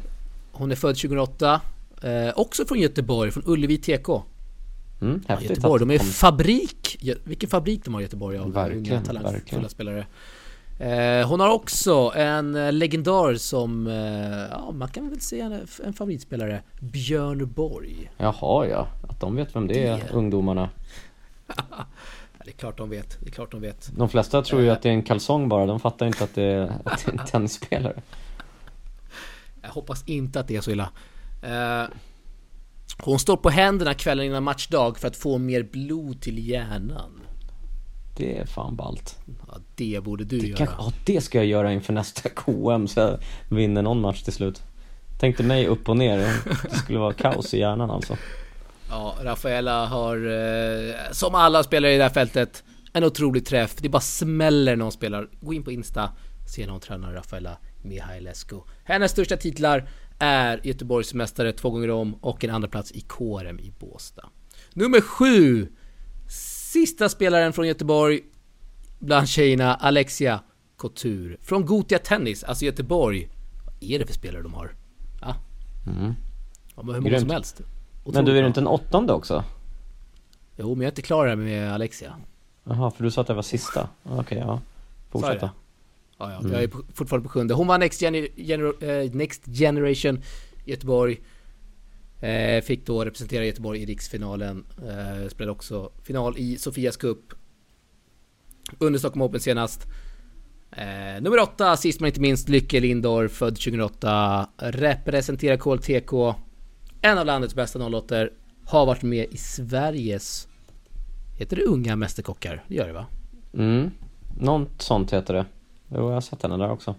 Hon 0.52 0.70
är 0.70 0.76
född 0.76 0.96
2008. 0.96 1.60
Eh, 2.02 2.10
också 2.36 2.64
från 2.64 2.78
Göteborg, 2.78 3.30
från 3.30 3.42
Ullevi 3.46 3.78
TK. 3.78 4.08
Mm, 5.00 5.20
Ja, 5.28 5.40
Göteborg, 5.40 5.80
de 5.80 5.90
är 5.90 5.98
kom- 5.98 6.06
fabrik! 6.06 6.98
Vilken 7.24 7.48
fabrik 7.50 7.84
de 7.84 7.94
har 7.94 8.00
i 8.00 8.04
Göteborg 8.04 8.38
av 8.38 8.52
Verkligen, 8.52 8.92
unga 8.96 9.04
talangfulla 9.04 9.68
spelare. 9.68 10.06
Eh, 10.78 11.28
hon 11.28 11.40
har 11.40 11.48
också 11.52 12.12
en 12.16 12.54
eh, 12.54 12.72
legendar 12.72 13.34
som, 13.34 13.86
eh, 13.86 13.94
ja 14.50 14.70
man 14.72 14.88
kan 14.88 15.10
väl 15.10 15.20
säga 15.20 15.44
en, 15.46 15.66
en 15.84 15.92
favoritspelare, 15.92 16.62
Björn 16.80 17.52
Borg. 17.52 18.10
Jaha 18.16 18.66
ja, 18.66 18.88
att 19.08 19.20
de 19.20 19.36
vet 19.36 19.56
vem 19.56 19.66
det 19.66 19.86
är, 19.86 19.96
Det- 19.96 20.10
ungdomarna. 20.12 20.68
Det 22.46 22.52
är 22.52 22.56
klart 22.56 22.78
de 22.78 22.90
vet, 22.90 23.16
det 23.20 23.28
är 23.28 23.32
klart 23.32 23.50
de 23.50 23.60
vet. 23.60 23.90
De 23.96 24.08
flesta 24.08 24.42
tror 24.42 24.60
ju 24.60 24.66
Eh. 24.66 24.72
att 24.72 24.82
det 24.82 24.88
är 24.88 24.92
en 24.92 25.02
kalsong 25.02 25.48
bara, 25.48 25.66
de 25.66 25.80
fattar 25.80 26.06
inte 26.06 26.24
att 26.24 26.34
det 26.34 26.42
är, 26.42 26.72
att 26.84 27.04
det 27.06 27.12
är 27.12 27.18
en 27.20 27.26
tennisspelare. 27.26 28.02
Jag 29.62 29.68
hoppas 29.68 30.04
inte 30.08 30.40
att 30.40 30.48
det 30.48 30.56
är 30.56 30.60
så 30.60 30.70
illa. 30.70 30.88
Eh, 31.42 31.84
hon 33.02 33.18
står 33.18 33.36
på 33.36 33.50
händerna 33.50 33.94
kvällen 33.94 34.26
innan 34.26 34.42
matchdag 34.42 34.98
för 34.98 35.08
att 35.08 35.16
få 35.16 35.38
mer 35.38 35.62
blod 35.62 36.20
till 36.20 36.48
hjärnan. 36.48 37.20
Det 38.16 38.38
är 38.38 38.46
fan 38.46 38.76
ballt. 38.76 39.18
Ja, 39.48 39.58
det 39.74 40.00
borde 40.04 40.24
du 40.24 40.38
Det, 40.38 40.46
göra. 40.46 40.68
ja, 40.78 40.92
det 41.06 41.20
ska 41.20 41.38
jag 41.38 41.46
göra 41.46 41.72
inför 41.72 41.92
nästa 41.92 42.28
KM 42.34 42.88
så 42.88 43.00
jag 43.00 43.18
vinner 43.48 43.82
någon 43.82 44.00
match 44.00 44.22
till 44.22 44.32
slut. 44.32 44.62
Tänkte 45.18 45.42
mig 45.42 45.66
upp 45.66 45.88
och 45.88 45.96
ner, 45.96 46.18
det 46.70 46.76
skulle 46.76 46.98
vara 46.98 47.12
kaos 47.12 47.54
i 47.54 47.58
hjärnan 47.58 47.90
alltså. 47.90 48.16
Ja, 48.90 49.16
Rafaela 49.22 49.86
har, 49.86 50.16
eh, 50.16 50.94
som 51.12 51.34
alla 51.34 51.62
spelare 51.62 51.94
i 51.94 51.96
det 51.96 52.02
här 52.02 52.10
fältet, 52.10 52.64
en 52.92 53.04
otrolig 53.04 53.46
träff. 53.46 53.74
Det 53.80 53.88
bara 53.88 54.00
smäller 54.00 54.76
när 54.76 54.82
hon 54.82 54.92
spelar. 54.92 55.28
Gå 55.40 55.54
in 55.54 55.62
på 55.62 55.72
Insta, 55.72 56.10
se 56.54 56.64
när 56.64 56.72
hon 56.72 56.80
tränar 56.80 57.12
Rafaela 57.12 57.58
Mihailescu. 57.82 58.56
Hennes 58.84 59.10
största 59.12 59.36
titlar 59.36 59.88
är 60.18 60.60
Göteborgsmästare 60.64 61.52
två 61.52 61.70
gånger 61.70 61.90
om 61.90 62.14
och 62.14 62.44
en 62.44 62.50
andra 62.50 62.68
plats 62.68 62.92
i 62.92 63.00
KRM 63.00 63.58
i 63.60 63.72
Båstad. 63.78 64.28
Nummer 64.72 65.00
sju! 65.00 65.68
Sista 66.72 67.08
spelaren 67.08 67.52
från 67.52 67.66
Göteborg 67.68 68.20
bland 68.98 69.28
tjejerna, 69.28 69.74
Alexia 69.74 70.40
Couture. 70.78 71.36
Från 71.40 71.66
Gotia 71.66 71.98
Tennis, 71.98 72.44
alltså 72.44 72.64
Göteborg. 72.64 73.28
Vad 73.64 73.90
är 73.90 73.98
det 73.98 74.06
för 74.06 74.14
spelare 74.14 74.42
de 74.42 74.54
har? 74.54 74.74
Ja, 75.20 75.36
Mm. 75.86 76.14
de 76.74 76.86
har 76.88 76.94
hur 76.94 77.00
många 77.00 77.10
Grymt. 77.10 77.20
som 77.20 77.30
helst. 77.30 77.60
Men 78.14 78.24
du, 78.24 78.38
är 78.38 78.42
du 78.42 78.48
inte 78.48 78.60
en 78.60 78.66
åttonde 78.66 79.12
också? 79.12 79.44
Jo, 80.56 80.68
men 80.68 80.76
jag 80.82 80.84
är 80.84 80.90
inte 80.92 81.02
klar 81.02 81.26
här 81.26 81.36
med 81.36 81.72
Alexia. 81.72 82.14
Jaha, 82.64 82.90
för 82.90 83.04
du 83.04 83.10
sa 83.10 83.20
att 83.20 83.26
det 83.26 83.34
var 83.34 83.42
sista? 83.42 83.88
Okej, 84.02 84.38
ja. 84.38 84.60
Fortsätta. 85.10 85.50
Ja, 86.18 86.30
ja. 86.32 86.38
Mm. 86.38 86.52
Jag 86.52 86.62
är 86.62 86.70
fortfarande 86.94 87.22
på 87.28 87.32
sjunde. 87.32 87.54
Hon 87.54 87.66
var 87.66 87.78
Next, 87.78 88.00
Gener- 88.02 88.28
Gener- 88.36 89.04
eh, 89.04 89.10
Next 89.14 89.42
Generation 89.46 90.22
Göteborg. 90.64 91.20
Eh, 92.20 92.62
fick 92.62 92.86
då 92.86 93.04
representera 93.04 93.44
Göteborg 93.44 93.82
i 93.82 93.86
riksfinalen. 93.86 94.64
Eh, 94.78 95.28
spelade 95.28 95.52
också 95.52 95.90
final 96.02 96.38
i 96.38 96.56
Sofias 96.58 96.96
Cup. 96.96 97.18
Under 98.78 98.98
Stockholm 98.98 99.22
Open 99.22 99.40
senast. 99.40 99.86
Eh, 100.70 101.20
nummer 101.22 101.38
åtta, 101.42 101.76
sist 101.76 102.00
men 102.00 102.06
inte 102.08 102.20
minst, 102.20 102.48
Lykke 102.48 102.80
Lindor, 102.80 103.28
född 103.28 103.56
2008. 103.56 104.48
Representerar 104.58 105.56
KLTK. 105.56 106.34
En 107.02 107.18
av 107.18 107.26
landets 107.26 107.54
bästa 107.54 107.86
08 107.86 108.28
Har 108.64 108.86
varit 108.86 109.02
med 109.02 109.26
i 109.30 109.36
Sveriges... 109.36 110.48
Heter 111.38 111.56
det 111.56 111.62
Unga 111.62 111.96
Mästerkockar? 111.96 112.64
Det 112.68 112.74
gör 112.74 112.86
det 112.86 112.92
va? 112.92 113.06
Mm. 113.54 113.90
Något 114.40 114.82
sånt 114.82 115.12
heter 115.12 115.34
det. 115.34 115.46
Jo, 115.88 115.96
jag 116.08 116.14
har 116.14 116.20
sett 116.20 116.42
henne 116.42 116.56
där 116.56 116.70
också. 116.70 116.94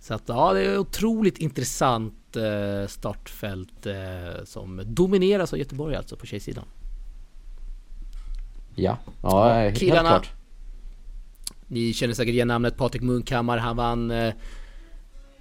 Så 0.00 0.14
att 0.14 0.22
ja, 0.26 0.52
det 0.52 0.60
är 0.64 0.78
otroligt 0.78 1.38
intressant 1.38 2.36
eh, 2.36 2.88
startfält 2.88 3.86
eh, 3.86 4.44
som 4.44 4.82
domineras 4.86 5.52
av 5.52 5.58
Göteborg 5.58 5.96
alltså 5.96 6.16
på 6.16 6.26
tjejsidan. 6.26 6.64
Ja, 8.74 8.98
ja, 9.22 9.52
helt 9.54 9.78
killarna- 9.78 10.08
klart. 10.08 10.30
Ni 11.66 11.92
känner 11.92 12.14
säkert 12.14 12.32
igen 12.32 12.48
namnet 12.48 12.76
Patrik 12.76 13.02
Munkhammar. 13.02 13.58
Han 13.58 13.76
vann 13.76 14.10
eh, 14.10 14.34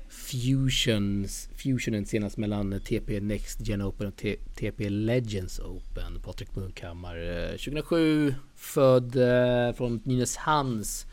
Fusions, 0.10 1.50
Fusionen 1.56 2.06
senast 2.06 2.38
mellan 2.38 2.80
TP 2.80 3.19
Next 3.19 3.67
Gen 3.67 3.82
Open 3.82 4.08
och 4.08 4.15
T- 4.15 4.36
TP 4.56 4.89
Legends 4.89 5.60
Open. 5.60 6.22
Patrik 6.24 6.56
Munkhammar 6.56 7.15
eh, 7.17 7.52
2007 7.52 8.36
född 8.56 9.15
eh, 9.15 9.76
från 9.76 10.02
Nynäshamns 10.04 11.06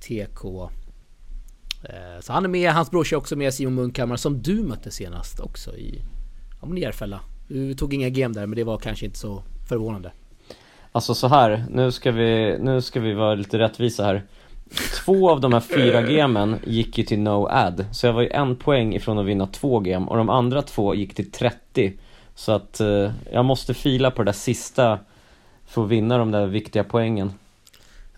TK. 0.00 0.44
Eh, 1.82 2.20
så 2.20 2.32
han 2.32 2.44
är 2.44 2.48
med, 2.48 2.72
hans 2.72 2.90
brorsa 2.90 3.16
är 3.16 3.18
också 3.18 3.36
med 3.36 3.54
Simon 3.54 3.74
Munkhammar 3.74 4.16
som 4.16 4.42
du 4.42 4.62
mötte 4.62 4.90
senast 4.90 5.40
också 5.40 5.76
i, 5.76 6.02
ja, 6.60 6.66
men 6.66 6.78
i 6.78 6.80
Järfälla. 6.80 7.20
Du 7.48 7.74
tog 7.74 7.94
inga 7.94 8.08
game 8.10 8.34
där 8.34 8.46
men 8.46 8.56
det 8.56 8.64
var 8.64 8.78
kanske 8.78 9.06
inte 9.06 9.18
så 9.18 9.42
förvånande. 9.68 10.12
Alltså 10.92 11.14
så 11.14 11.28
här, 11.28 11.66
nu 11.70 11.92
ska 11.92 12.10
vi, 12.12 12.58
nu 12.60 12.82
ska 12.82 13.00
vi 13.00 13.14
vara 13.14 13.34
lite 13.34 13.58
rättvisa 13.58 14.04
här. 14.04 14.26
Två 15.04 15.30
av 15.30 15.40
de 15.40 15.52
här 15.52 15.60
fyra 15.60 16.02
gamen 16.02 16.56
gick 16.66 16.98
ju 16.98 17.04
till 17.04 17.18
no 17.20 17.46
ad, 17.50 17.84
så 17.92 18.06
jag 18.06 18.12
var 18.12 18.22
ju 18.22 18.28
en 18.30 18.56
poäng 18.56 18.94
ifrån 18.94 19.18
att 19.18 19.26
vinna 19.26 19.46
två 19.46 19.80
game 19.80 20.06
och 20.06 20.16
de 20.16 20.30
andra 20.30 20.62
två 20.62 20.94
gick 20.94 21.14
till 21.14 21.30
30. 21.30 21.92
Så 22.34 22.52
att 22.52 22.80
eh, 22.80 23.10
jag 23.32 23.44
måste 23.44 23.74
fila 23.74 24.10
på 24.10 24.22
det 24.22 24.28
där 24.28 24.32
sista 24.32 24.98
för 25.66 25.84
att 25.84 25.88
vinna 25.90 26.18
de 26.18 26.30
där 26.30 26.46
viktiga 26.46 26.84
poängen. 26.84 27.32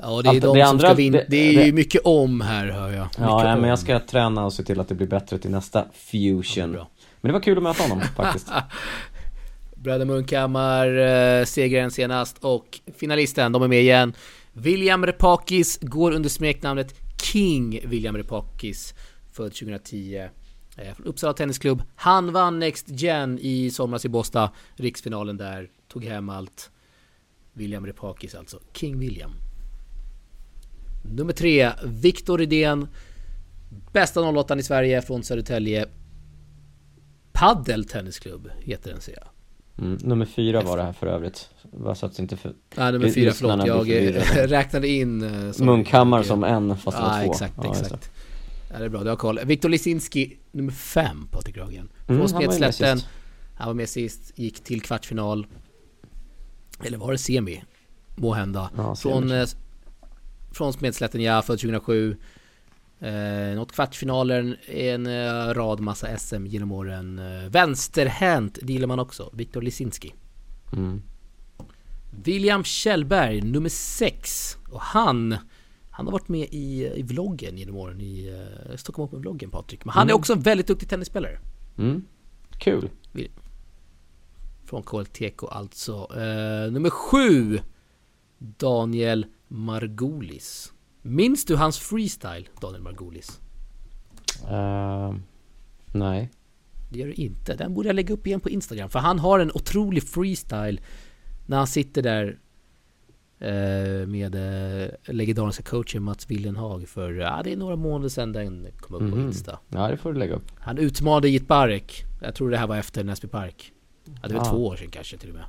Ja, 0.02 0.22
det 0.22 0.28
är 0.28 0.30
Allt- 0.30 0.42
de 0.42 0.58
det 0.58 0.64
som 0.64 0.70
andra- 0.70 0.88
ska 0.88 0.94
vinna. 0.94 1.18
det- 1.18 1.24
Det, 1.28 1.56
är 1.56 1.64
ju 1.66 1.72
mycket 1.72 2.00
om 2.04 2.40
här 2.40 2.66
hör 2.66 2.90
jag. 2.90 3.04
Mycket 3.04 3.18
Ja, 3.20 3.42
nej, 3.44 3.56
men 3.56 3.70
jag 3.70 3.78
ska 3.78 3.98
träna 4.00 4.44
och 4.44 4.52
se 4.52 4.62
till 4.62 4.80
att 4.80 4.88
det 4.88 4.94
blir 4.94 5.06
bättre 5.06 5.38
till 5.38 5.50
nästa 5.50 5.84
fusion. 5.94 6.72
Bra. 6.72 6.88
Men 7.20 7.28
det 7.28 7.32
var 7.32 7.40
kul 7.40 7.56
att 7.56 7.62
möta 7.62 7.82
honom 7.82 8.00
faktiskt. 8.16 8.50
Bröder 9.74 10.04
Munkhammar, 10.04 10.86
eh, 10.98 11.44
segraren 11.44 11.90
senast 11.90 12.36
och 12.44 12.80
finalisten, 12.98 13.52
de 13.52 13.62
är 13.62 13.68
med 13.68 13.80
igen. 13.80 14.12
William 14.52 15.06
Repakis 15.06 15.78
går 15.82 16.12
under 16.12 16.28
smeknamnet 16.28 16.94
King 17.22 17.80
William 17.84 18.16
Repakis, 18.16 18.94
född 19.32 19.52
2010. 19.52 20.28
Eh, 20.76 20.94
från 20.94 21.06
Uppsala 21.06 21.32
Tennisklubb. 21.32 21.82
Han 21.96 22.32
vann 22.32 22.58
Next 22.58 22.86
Gen 22.88 23.38
i 23.38 23.70
somras 23.70 24.04
i 24.04 24.08
Båstad. 24.08 24.50
Riksfinalen 24.76 25.36
där, 25.36 25.70
tog 25.88 26.04
hem 26.04 26.28
allt. 26.28 26.70
William 27.52 27.86
Repakis 27.86 28.34
alltså. 28.34 28.60
King 28.72 28.98
William. 28.98 29.32
Nummer 31.02 31.32
tre, 31.32 31.70
Viktor 31.84 32.38
Rydén. 32.38 32.88
Bästa 33.92 34.20
08 34.20 34.58
i 34.58 34.62
Sverige 34.62 35.02
från 35.02 35.22
Södertälje. 35.22 35.88
Paddel 37.32 37.84
Tennisklubb 37.84 38.50
heter 38.58 38.90
den 38.90 39.00
ser 39.00 39.12
jag. 39.12 39.28
Mm, 39.80 39.98
nummer 40.02 40.24
fyra 40.26 40.62
var 40.62 40.76
det 40.76 40.82
här 40.82 40.92
för 40.92 41.06
övrigt. 41.06 41.50
Bara 41.72 41.94
så 41.94 42.06
att 42.06 42.18
inte 42.18 42.36
för... 42.36 42.52
Nej, 42.76 42.92
nummer 42.92 43.10
fyra, 43.10 43.32
förlåt. 43.32 43.66
Jag 43.66 43.90
eh, 43.90 44.22
räknade 44.48 44.88
in... 44.88 45.22
eh, 45.46 45.52
som- 45.52 45.66
Munkhammar 45.66 46.22
som 46.22 46.44
en 46.44 46.76
fast 46.76 46.96
det 46.96 47.02
var 47.02 47.18
Ja, 47.18 47.24
två. 47.24 47.32
exakt, 47.32 47.54
Ja, 47.56 47.62
det. 47.62 47.68
exakt. 47.68 48.10
Ja, 48.72 48.78
det 48.78 48.84
är 48.84 48.88
bra, 48.88 49.02
du 49.02 49.08
har 49.08 49.16
koll. 49.16 49.40
Viktor 49.44 49.68
Lisinski, 49.68 50.36
nummer 50.52 50.72
fem, 50.72 51.26
Patrik. 51.30 51.54
Från 51.54 51.68
Mm, 51.68 51.82
var 52.08 52.16
med 52.18 52.28
Smedslätten. 52.30 52.98
sist. 52.98 53.08
Han 53.54 53.66
var 53.66 53.74
med 53.74 53.88
sist, 53.88 54.32
gick 54.38 54.64
till 54.64 54.82
kvartsfinal. 54.82 55.46
Eller 56.84 56.98
var 56.98 57.12
det 57.12 57.18
semi? 57.18 57.62
Må 58.16 58.32
hända. 58.32 58.70
Ja, 58.76 58.94
från, 58.96 59.30
eh, 59.32 59.46
från 60.52 60.72
Smedslätten, 60.72 61.20
ja, 61.22 61.42
född 61.42 61.58
2007. 61.58 62.16
Eh, 63.00 63.54
nått 63.56 63.72
kvartsfinaler, 63.72 64.60
en 64.70 65.06
eh, 65.06 65.54
rad 65.54 65.80
massa 65.80 66.18
SM 66.18 66.46
genom 66.46 66.72
åren. 66.72 67.18
Eh, 67.18 67.50
vänsterhänt, 67.50 68.58
det 68.62 68.72
gillar 68.72 68.86
man 68.86 68.98
också. 68.98 69.30
Viktor 69.32 69.62
Lisinski. 69.62 70.14
Mm. 70.72 71.02
William 72.24 72.64
Kjellberg, 72.64 73.40
nummer 73.40 73.68
6. 73.68 74.56
Och 74.70 74.80
han, 74.80 75.36
han 75.90 76.06
har 76.06 76.12
varit 76.12 76.28
med 76.28 76.48
i, 76.50 76.92
i 76.96 77.02
vloggen 77.02 77.58
genom 77.58 77.76
åren, 77.76 78.00
i 78.00 78.30
uh, 78.70 78.76
Stockholm 78.76 79.08
Open-vloggen 79.08 79.50
Patrik. 79.50 79.84
Men 79.84 79.92
han 79.94 80.06
är 80.08 80.10
Mm. 80.12 80.18
också 80.20 80.32
en 80.32 80.40
väldigt 80.40 80.66
duktig 80.66 80.88
tennisspelare. 80.88 81.38
Mm. 81.78 82.04
Kul. 82.58 82.90
Från 84.64 84.82
KLTK 84.82 85.42
alltså. 85.50 85.92
Eh, 86.12 86.72
nummer 86.72 86.90
7. 86.90 87.60
Daniel 88.38 89.26
Margulis. 89.48 90.72
Minns 91.02 91.44
du 91.44 91.56
hans 91.56 91.78
freestyle, 91.78 92.48
Daniel 92.60 92.82
Margulis? 92.82 93.40
Eh, 94.50 95.14
nej. 95.92 96.30
Det 96.90 96.98
gör 96.98 97.06
du 97.06 97.12
inte. 97.12 97.54
Den 97.56 97.74
borde 97.74 97.88
jag 97.88 97.96
lägga 97.96 98.14
upp 98.14 98.26
igen 98.26 98.40
på 98.40 98.50
Instagram. 98.50 98.90
För 98.90 98.98
han 98.98 99.18
har 99.18 99.38
en 99.38 99.50
otrolig 99.54 100.02
freestyle 100.02 100.80
när 101.46 101.56
han 101.56 101.66
sitter 101.66 102.02
där 102.02 102.38
eh, 103.38 104.06
med 104.06 104.34
eh, 104.34 104.88
legendariska 105.04 105.62
coachen 105.62 106.02
Mats 106.02 106.30
Willenhag 106.30 106.88
för, 106.88 107.12
ja 107.12 107.40
det 107.44 107.52
är 107.52 107.56
några 107.56 107.76
månader 107.76 108.08
sedan 108.08 108.32
den 108.32 108.66
kom 108.80 108.94
upp 108.96 109.10
på 109.10 109.16
Mhm. 109.16 109.26
Insta. 109.26 109.58
Ja, 109.68 109.88
det 109.88 109.96
får 109.96 110.12
du 110.12 110.18
lägga 110.18 110.34
upp. 110.34 110.52
Han 110.58 110.78
utmanade 110.78 111.28
Jit 111.28 111.48
Barek. 111.48 112.04
Jag 112.22 112.34
tror 112.34 112.50
det 112.50 112.56
här 112.58 112.66
var 112.66 112.76
efter 112.76 113.04
Näsby 113.04 113.28
Park. 113.28 113.72
Ja, 114.22 114.28
det 114.28 114.34
var 114.34 114.40
Ah. 114.40 114.50
två 114.50 114.66
år 114.66 114.76
sedan 114.76 114.90
kanske 114.90 115.16
till 115.16 115.28
och 115.30 115.34
med. 115.34 115.44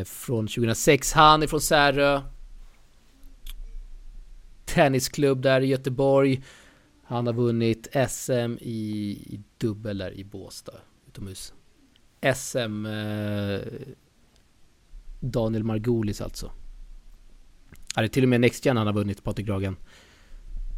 Eh, 0.00 0.04
från 0.04 0.46
2006. 0.48 1.12
Han 1.12 1.42
är 1.42 1.46
från 1.46 1.60
Särö. 1.60 2.20
Tennisklubb 4.74 5.42
där 5.42 5.60
i 5.60 5.66
Göteborg. 5.66 6.42
Han 7.04 7.26
har 7.26 7.34
vunnit 7.34 7.88
SM 8.08 8.56
i, 8.60 9.10
i 9.26 9.40
dubbel 9.58 9.98
där 9.98 10.12
i 10.14 10.24
Båstad 10.24 10.72
utomhus. 11.08 11.52
SM 12.34 12.86
eh, 12.86 13.60
Daniel 15.20 15.64
Margulis 15.64 16.20
alltså. 16.20 16.50
Ja, 17.94 18.02
det 18.02 18.06
är 18.06 18.08
till 18.08 18.22
och 18.22 18.28
med 18.28 18.40
Next 18.40 18.66
Gen 18.66 18.76
han 18.76 18.86
har 18.86 18.94
vunnit, 18.94 19.24
Patrik 19.24 19.46
Gragen. 19.46 19.76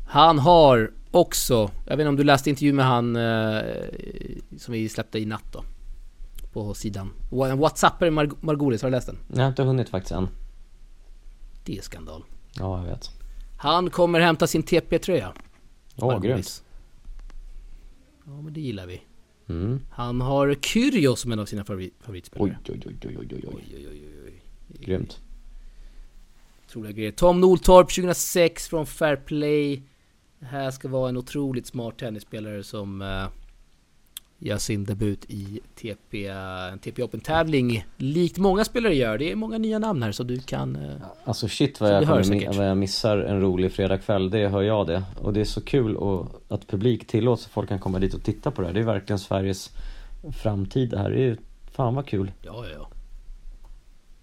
Han 0.09 0.38
har 0.38 0.90
också, 1.11 1.70
jag 1.87 1.96
vet 1.96 2.00
inte 2.05 2.09
om 2.09 2.16
du 2.16 2.24
läste 2.24 2.50
intervju 2.50 2.72
med 2.72 2.85
han 2.85 3.16
eh, 3.16 3.62
som 4.59 4.72
vi 4.72 4.88
släppte 4.88 5.18
i 5.18 5.24
natt 5.26 5.52
då. 5.52 5.64
På 6.52 6.74
sidan. 6.74 7.11
Whatsappare 7.31 8.11
Mar- 8.11 8.37
Margulis, 8.40 8.83
har 8.83 8.88
du 8.90 8.96
läst 8.96 9.07
den? 9.07 9.18
Jag 9.35 9.42
har 9.42 9.48
inte 9.48 9.62
hunnit 9.62 9.88
faktiskt 9.88 10.12
än. 10.12 10.28
Det 11.64 11.78
är 11.78 11.83
skandal. 11.83 12.24
Ja, 12.59 12.78
jag 12.78 12.85
vet. 12.87 13.11
Han 13.62 13.90
kommer 13.90 14.20
hämta 14.20 14.46
sin 14.46 14.62
TP-tröja. 14.62 15.33
Åh, 15.96 16.07
Margulis. 16.07 16.35
grymt. 16.35 16.62
Ja 18.25 18.42
men 18.42 18.53
det 18.53 18.61
gillar 18.61 18.87
vi. 18.87 19.03
Mm. 19.48 19.81
Han 19.90 20.20
har 20.20 20.55
Kyrgios 20.55 21.20
som 21.20 21.33
en 21.33 21.38
av 21.38 21.46
sina 21.46 21.64
favorit, 21.64 21.94
favoritspelare. 22.01 22.59
Oj, 22.68 22.75
oj, 22.75 22.83
oj, 22.87 22.96
oj, 23.05 23.16
oj, 23.18 23.27
oj, 23.31 23.44
oj. 23.46 23.55
oj, 23.55 23.87
oj, 23.88 23.98
oj, 24.01 24.22
oj. 24.27 24.85
Grymt. 24.85 25.20
Otroliga 26.66 26.92
grejer. 26.92 27.12
Tom 27.12 27.40
Noltorp 27.40 27.88
2006 27.88 28.68
från 28.68 28.87
Fair 28.87 29.16
Play. 29.16 29.83
Det 30.38 30.46
här 30.46 30.70
ska 30.70 30.88
vara 30.88 31.09
en 31.09 31.16
otroligt 31.16 31.66
smart 31.66 31.98
tennisspelare 31.98 32.62
som 32.64 33.03
uh, 33.03 33.29
gör 34.44 34.59
sin 34.59 34.85
debut 34.85 35.24
i 35.28 35.61
TP, 35.74 36.33
TP 36.83 37.02
Open 37.02 37.20
tävling. 37.20 37.85
Likt 37.96 38.38
många 38.38 38.64
spelare 38.64 38.94
gör. 38.94 39.18
Det 39.18 39.33
är 39.33 39.37
många 39.37 39.59
nya 39.59 39.78
namn 39.78 40.02
här 40.02 40.12
så 40.12 40.22
du 40.22 40.40
kan... 40.40 40.76
eh, 40.76 40.90
Alltså 41.24 41.48
shit 41.48 41.81
vad 41.81 41.90
jag, 41.90 42.02
hör 42.02 42.22
kommer, 42.22 42.57
vad 42.57 42.68
jag 42.68 42.76
missar 42.76 43.18
en 43.18 43.40
rolig 43.40 43.72
fredagkväll, 43.72 44.31
det 44.31 44.48
hör 44.48 44.62
jag 44.62 44.87
det. 44.87 45.02
Och 45.20 45.33
det 45.33 45.40
är 45.40 45.44
så 45.44 45.61
kul 45.61 45.96
och 45.96 46.42
att 46.48 46.66
publik 46.66 47.07
tillåts, 47.07 47.46
folk 47.46 47.68
kan 47.68 47.78
komma 47.78 47.98
dit 47.98 48.14
och 48.14 48.22
titta 48.22 48.50
på 48.50 48.61
det 48.62 48.66
här. 48.68 48.74
Det 48.74 48.81
är 48.81 48.85
verkligen 48.85 49.18
Sveriges 49.18 49.70
framtid 50.42 50.90
det 50.90 50.98
här. 50.98 51.11
Det 51.11 51.24
är 51.24 51.37
fan 51.72 51.94
vad 51.94 52.07
kul. 52.07 52.33
Ja, 52.42 52.64
ja, 52.66 52.88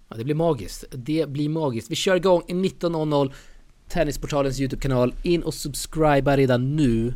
ja. 0.08 0.16
Det 0.16 0.24
blir 0.24 0.34
magiskt. 0.34 0.84
Det 0.92 1.28
blir 1.28 1.48
magiskt. 1.48 1.90
Vi 1.90 1.94
kör 1.94 2.16
igång 2.16 2.42
i 2.48 2.52
19.00 2.52 3.32
Tennisportalens 3.88 4.60
YouTube-kanal. 4.60 5.14
In 5.22 5.42
och 5.42 5.54
subscriba 5.54 6.36
redan 6.36 6.76
nu. 6.76 7.14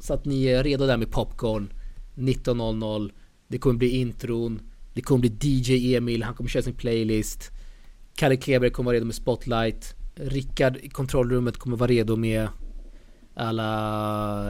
Så 0.00 0.14
att 0.14 0.24
ni 0.24 0.44
är 0.44 0.64
redo 0.64 0.86
där 0.86 0.96
med 0.96 1.10
popcorn. 1.10 1.68
19.00. 2.16 3.10
Det 3.48 3.58
kommer 3.58 3.78
bli 3.78 3.88
intron. 4.00 4.60
Det 4.94 5.00
kommer 5.02 5.20
bli 5.20 5.36
DJ 5.40 5.96
Emil. 5.96 6.22
Han 6.22 6.34
kommer 6.34 6.50
köra 6.50 6.62
sin 6.62 6.74
playlist. 6.74 7.50
Kalle 8.14 8.36
Kleber 8.36 8.68
kommer 8.70 8.86
vara 8.88 8.96
redo 8.96 9.06
med 9.06 9.14
spotlight. 9.14 9.94
Rickard 10.14 10.76
i 10.76 10.88
kontrollrummet 10.88 11.56
kommer 11.58 11.76
vara 11.76 11.90
redo 11.90 12.16
med 12.16 12.48
alla 13.34 13.64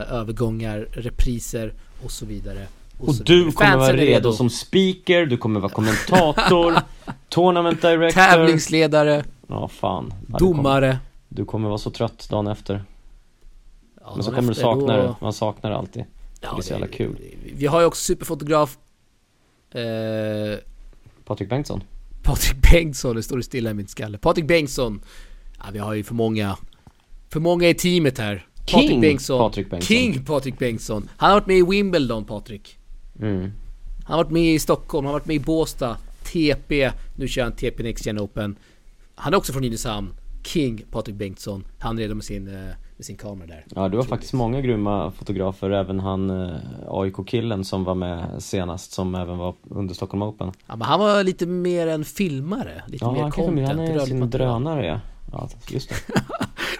övergångar, 0.09 0.87
repriser 0.91 1.73
och 2.05 2.11
så 2.11 2.25
vidare. 2.25 2.67
Och 2.99 3.15
så 3.15 3.23
du 3.23 3.35
vidare. 3.35 3.51
kommer 3.51 3.71
Fansen 3.71 3.79
vara 3.79 3.97
redo 4.05 4.33
som 4.33 4.49
speaker, 4.49 5.25
du 5.25 5.37
kommer 5.37 5.59
vara 5.59 5.71
kommentator, 5.71 6.75
tournament 7.29 7.81
director. 7.81 8.21
Tävlingsledare, 8.21 9.23
Ja, 9.47 9.67
fan. 9.67 10.13
Ja, 10.13 10.25
du, 10.27 10.37
kommer, 10.45 10.53
domare. 10.53 10.99
du 11.29 11.45
kommer 11.45 11.67
vara 11.67 11.77
så 11.77 11.91
trött 11.91 12.27
dagen 12.29 12.47
efter. 12.47 12.83
Ja, 14.01 14.11
Men 14.15 14.23
så 14.23 14.31
kommer 14.31 14.47
du 14.47 14.53
sakna 14.59 14.97
då- 14.97 15.03
det. 15.03 15.15
Man 15.21 15.33
saknar 15.33 15.69
det 15.69 15.77
alltid. 15.77 16.03
Ja, 16.41 16.51
det 16.51 16.59
är 16.59 16.61
så 16.61 16.71
jävla 16.71 16.87
kul. 16.87 17.17
Vi 17.55 17.65
har 17.65 17.79
ju 17.79 17.85
också 17.85 18.01
superfotograf 18.01 18.77
eh, 19.71 20.59
Patrik 21.25 21.49
Bengtsson. 21.49 21.83
Patrik 22.23 22.71
Bengtsson, 22.71 23.15
det 23.15 23.23
står 23.23 23.37
det 23.37 23.43
stilla 23.43 23.69
i 23.69 23.73
min 23.73 23.87
skalle. 23.87 24.17
Patrik 24.17 24.45
Bengtsson. 24.45 25.01
Ja, 25.57 25.65
vi 25.73 25.79
har 25.79 25.93
ju 25.93 26.03
för 26.03 26.15
många, 26.15 26.57
för 27.29 27.39
många 27.39 27.69
i 27.69 27.73
teamet 27.73 28.17
här. 28.17 28.45
King 28.65 28.81
Patrik 28.81 29.01
Bengtsson. 29.01 29.39
Patrik 29.39 29.69
Bengtsson. 29.69 29.97
King 29.97 30.25
Patrik 30.25 30.59
Bengtsson. 30.59 31.09
Han 31.17 31.29
har 31.29 31.39
varit 31.39 31.47
med 31.47 31.57
i 31.57 31.63
Wimbledon, 31.63 32.25
Patrik. 32.25 32.77
Mm. 33.21 33.51
Han 34.03 34.17
har 34.17 34.23
varit 34.23 34.31
med 34.31 34.53
i 34.53 34.59
Stockholm, 34.59 35.05
han 35.05 35.13
har 35.13 35.19
varit 35.19 35.27
med 35.27 35.35
i 35.35 35.39
Båstad, 35.39 35.97
TP, 36.23 36.91
nu 37.15 37.27
kör 37.27 37.43
han 37.43 37.51
TP 37.51 37.83
Next 37.83 38.05
Gen 38.05 38.19
Open. 38.19 38.55
Han 39.15 39.33
är 39.33 39.37
också 39.37 39.53
från 39.53 39.61
Nynäshamn. 39.61 40.13
King 40.47 40.81
Patrik 40.91 41.15
Bengtsson. 41.15 41.63
Han 41.79 41.97
är 41.97 42.01
redo 42.01 42.15
med 42.15 42.23
sin, 42.23 42.47
eh, 42.47 42.53
med 42.97 43.05
sin 43.05 43.17
kamera 43.17 43.47
där. 43.47 43.65
Ja, 43.75 43.81
har 43.81 43.87
Otroligt. 43.89 44.09
faktiskt 44.09 44.33
många 44.33 44.61
grymma 44.61 45.11
fotografer, 45.11 45.69
även 45.69 45.99
han 45.99 46.29
eh, 46.29 46.55
AIK-killen 46.87 47.65
som 47.65 47.83
var 47.83 47.95
med 47.95 48.43
senast, 48.43 48.91
som 48.91 49.15
även 49.15 49.37
var 49.37 49.55
under 49.69 49.93
Stockholm 49.95 50.21
Open. 50.23 50.51
Ja, 50.67 50.75
men 50.75 50.81
han 50.87 50.99
var 50.99 51.23
lite 51.23 51.45
mer 51.45 51.87
en 51.87 52.05
filmare. 52.05 52.83
Lite 52.87 53.05
Ja, 53.05 53.11
mer 53.11 53.21
han, 53.21 53.31
content. 53.31 53.67
han 53.67 53.79
är 53.79 53.99
sin 53.99 54.29
drönare 54.29 54.85
ja. 54.85 54.99
ja. 55.31 55.49
Just 55.69 55.89
det, 55.89 55.95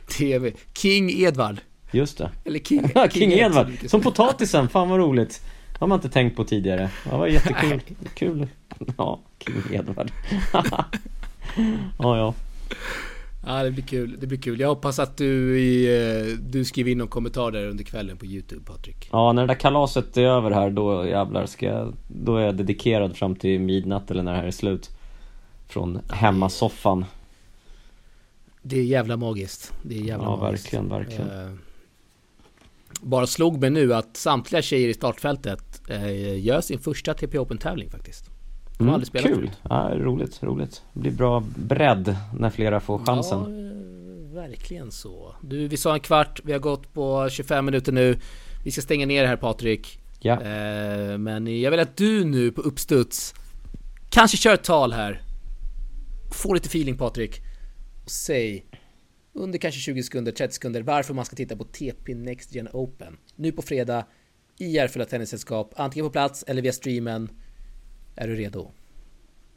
TV. 0.17 0.51
King 0.73 1.09
Edvard. 1.11 1.57
just 1.91 2.17
det. 2.17 2.31
Eller 2.45 2.59
King, 2.59 2.89
King 3.11 3.31
Ed, 3.31 3.39
Edward, 3.39 3.71
som 3.89 3.99
det 3.99 4.03
potatisen, 4.03 4.69
fan 4.69 4.89
vad 4.89 4.99
roligt. 4.99 5.41
Det 5.71 5.79
har 5.79 5.87
man 5.87 5.97
inte 5.97 6.09
tänkt 6.09 6.35
på 6.35 6.43
tidigare. 6.43 6.89
Det 7.09 7.17
var 7.17 7.27
jättekul. 7.27 7.81
Kul. 8.13 8.47
Ja, 8.97 9.19
King 9.39 9.75
Edward. 9.75 10.11
ja, 11.99 12.17
ja. 12.17 12.33
Ja, 13.47 13.63
det 13.63 13.71
blir 13.71 13.83
kul. 13.83 14.17
Det 14.19 14.27
blir 14.27 14.37
kul. 14.37 14.59
Jag 14.59 14.67
hoppas 14.67 14.99
att 14.99 15.17
du, 15.17 15.59
i, 15.59 15.97
eh, 16.21 16.37
du 16.39 16.65
skriver 16.65 16.91
in 16.91 16.97
någon 16.97 17.07
kommentar 17.07 17.51
där 17.51 17.67
under 17.67 17.83
kvällen 17.83 18.17
på 18.17 18.25
YouTube, 18.25 18.61
Patrik. 18.65 19.09
Ja, 19.11 19.33
när 19.33 19.41
det 19.41 19.47
där 19.47 19.59
kalaset 19.59 20.17
är 20.17 20.21
över 20.21 20.51
här, 20.51 20.69
då 20.69 21.07
jävlar 21.07 21.45
ska 21.45 21.65
jag, 21.65 21.93
Då 22.07 22.35
är 22.37 22.45
jag 22.45 22.55
dedikerad 22.55 23.17
fram 23.17 23.35
till 23.35 23.59
midnatt 23.59 24.11
eller 24.11 24.23
när 24.23 24.31
det 24.31 24.37
här 24.39 24.47
är 24.47 24.51
slut. 24.51 24.89
Från 25.67 25.99
hemmasoffan. 26.09 27.05
Det 28.61 28.79
är 28.79 28.83
jävla 28.83 29.17
magiskt. 29.17 29.73
Det 29.83 29.95
är 29.95 30.01
jävla 30.01 30.25
Ja, 30.25 30.35
magiskt. 30.35 30.65
verkligen, 30.65 30.89
verkligen. 30.89 31.47
Eh, 31.47 31.53
bara 33.01 33.27
slog 33.27 33.61
mig 33.61 33.69
nu 33.69 33.93
att 33.93 34.17
samtliga 34.17 34.61
tjejer 34.61 34.89
i 34.89 34.93
startfältet 34.93 35.81
eh, 35.89 36.39
gör 36.45 36.61
sin 36.61 36.79
första 36.79 37.13
TP 37.13 37.39
Open-tävling 37.39 37.89
faktiskt. 37.89 38.29
De 38.77 38.83
har 38.83 38.87
Mm, 38.87 38.93
aldrig 38.93 39.07
spelat 39.07 39.27
kul! 39.27 39.35
förut. 39.35 39.51
Ja, 39.69 39.91
roligt, 39.93 40.43
roligt. 40.43 40.81
Det 40.93 40.99
blir 40.99 41.11
bra 41.11 41.43
bredd 41.55 42.15
när 42.39 42.49
flera 42.49 42.79
får 42.79 42.99
chansen. 42.99 43.39
Ja, 43.39 43.45
eh, 44.37 44.43
verkligen 44.47 44.91
så. 44.91 45.35
Du, 45.41 45.67
vi 45.67 45.77
sa 45.77 45.93
en 45.93 45.99
kvart, 45.99 46.41
vi 46.43 46.51
har 46.51 46.59
gått 46.59 46.93
på 46.93 47.29
25 47.29 47.65
minuter 47.65 47.91
nu. 47.91 48.17
Vi 48.63 48.71
ska 48.71 48.81
stänga 48.81 49.05
ner 49.05 49.25
här 49.25 49.37
Patrik. 49.37 49.99
Ja. 50.19 50.33
Eh, 50.41 51.17
men 51.17 51.61
jag 51.61 51.71
vill 51.71 51.79
att 51.79 51.97
du 51.97 52.25
nu 52.25 52.51
på 52.51 52.61
uppstuds 52.61 53.33
kanske 54.09 54.37
kör 54.37 54.53
ett 54.53 54.63
tal 54.63 54.93
här. 54.93 55.21
Få 56.31 56.53
lite 56.53 56.67
feeling 56.67 56.97
Patrik. 56.97 57.41
Och 58.03 58.11
säg 58.11 58.65
under 59.33 59.59
kanske 59.59 59.81
20 59.81 60.03
sekunder, 60.03 60.31
30 60.31 60.53
sekunder 60.53 60.81
varför 60.81 61.13
man 61.13 61.25
ska 61.25 61.35
titta 61.35 61.55
på 61.57 61.63
TP 61.63 62.15
Next 62.15 62.55
Gen 62.55 62.67
Open. 62.73 63.17
Nu 63.35 63.51
på 63.51 63.61
fredag 63.61 64.05
i 64.59 64.67
Järfälla 64.71 65.05
Tennissällskap, 65.05 65.73
antingen 65.75 66.05
på 66.05 66.11
plats 66.11 66.43
eller 66.47 66.61
via 66.61 66.71
streamen. 66.71 67.29
Är 68.19 68.27
du 68.27 68.35
redo? 68.35 68.65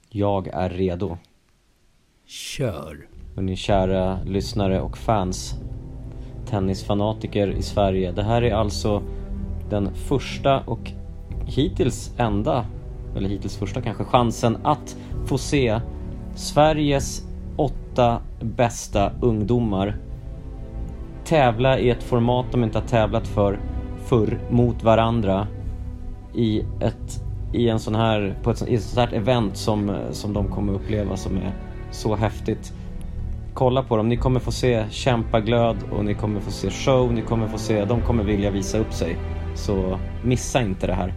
Jag 0.09 0.49
är 0.49 0.69
redo. 0.69 1.19
Kör! 2.27 3.09
Hörni 3.37 3.57
kära 3.57 4.19
lyssnare 4.25 4.81
och 4.81 4.99
fans 4.99 5.55
Tennisfanatiker 6.47 7.49
i 7.49 7.63
Sverige. 7.63 8.13
Det 8.13 8.23
här 8.23 8.43
är 8.43 8.55
alltså 8.55 9.03
den 9.71 9.95
första 9.95 10.61
och 10.61 10.91
hittills 11.47 12.15
enda, 12.19 12.67
eller 13.17 13.29
hittills 13.29 13.57
första 13.57 13.83
kanske, 13.83 14.05
chansen 14.05 14.59
att 14.63 14.97
få 15.27 15.39
se 15.39 15.81
Sveriges 16.35 17.27
åtta 17.57 18.23
bästa 18.41 19.13
ungdomar 19.21 19.97
tävla 21.25 21.79
i 21.79 21.91
ett 21.91 22.03
format 22.03 22.47
de 22.53 22.65
inte 22.65 22.79
har 22.79 22.87
tävlat 22.87 23.29
för 23.29 23.61
förr 24.05 24.39
mot 24.51 24.83
varandra 24.83 25.47
i 26.35 26.61
ett 26.81 27.30
i 27.53 27.69
en 27.69 27.79
sån 27.81 27.95
här, 27.95 28.37
på 28.43 28.51
ett, 28.51 28.63
ett 28.63 28.83
sånt 28.83 29.11
här 29.11 29.17
event 29.19 29.57
som, 29.57 29.97
som 30.11 30.33
de 30.33 30.49
kommer 30.49 30.73
uppleva 30.73 31.17
som 31.17 31.37
är 31.37 31.53
så 31.91 32.17
häftigt. 32.17 32.73
Kolla 33.55 33.83
på 33.83 33.97
dem, 33.97 34.09
ni 34.09 34.17
kommer 34.17 34.41
få 34.41 34.53
se 34.53 34.85
kämpaglöd 34.91 35.77
och 35.93 36.05
ni 36.05 36.15
kommer 36.15 36.41
få 36.41 36.51
se 36.51 36.71
show, 36.71 37.13
ni 37.13 37.23
kommer 37.23 37.49
få 37.49 37.59
se, 37.59 37.85
de 37.85 38.01
kommer 38.01 38.25
vilja 38.25 38.51
visa 38.51 38.79
upp 38.79 38.93
sig. 38.93 39.17
Så 39.55 39.99
missa 40.25 40.63
inte 40.63 40.87
det 40.87 40.95
här. 40.95 41.15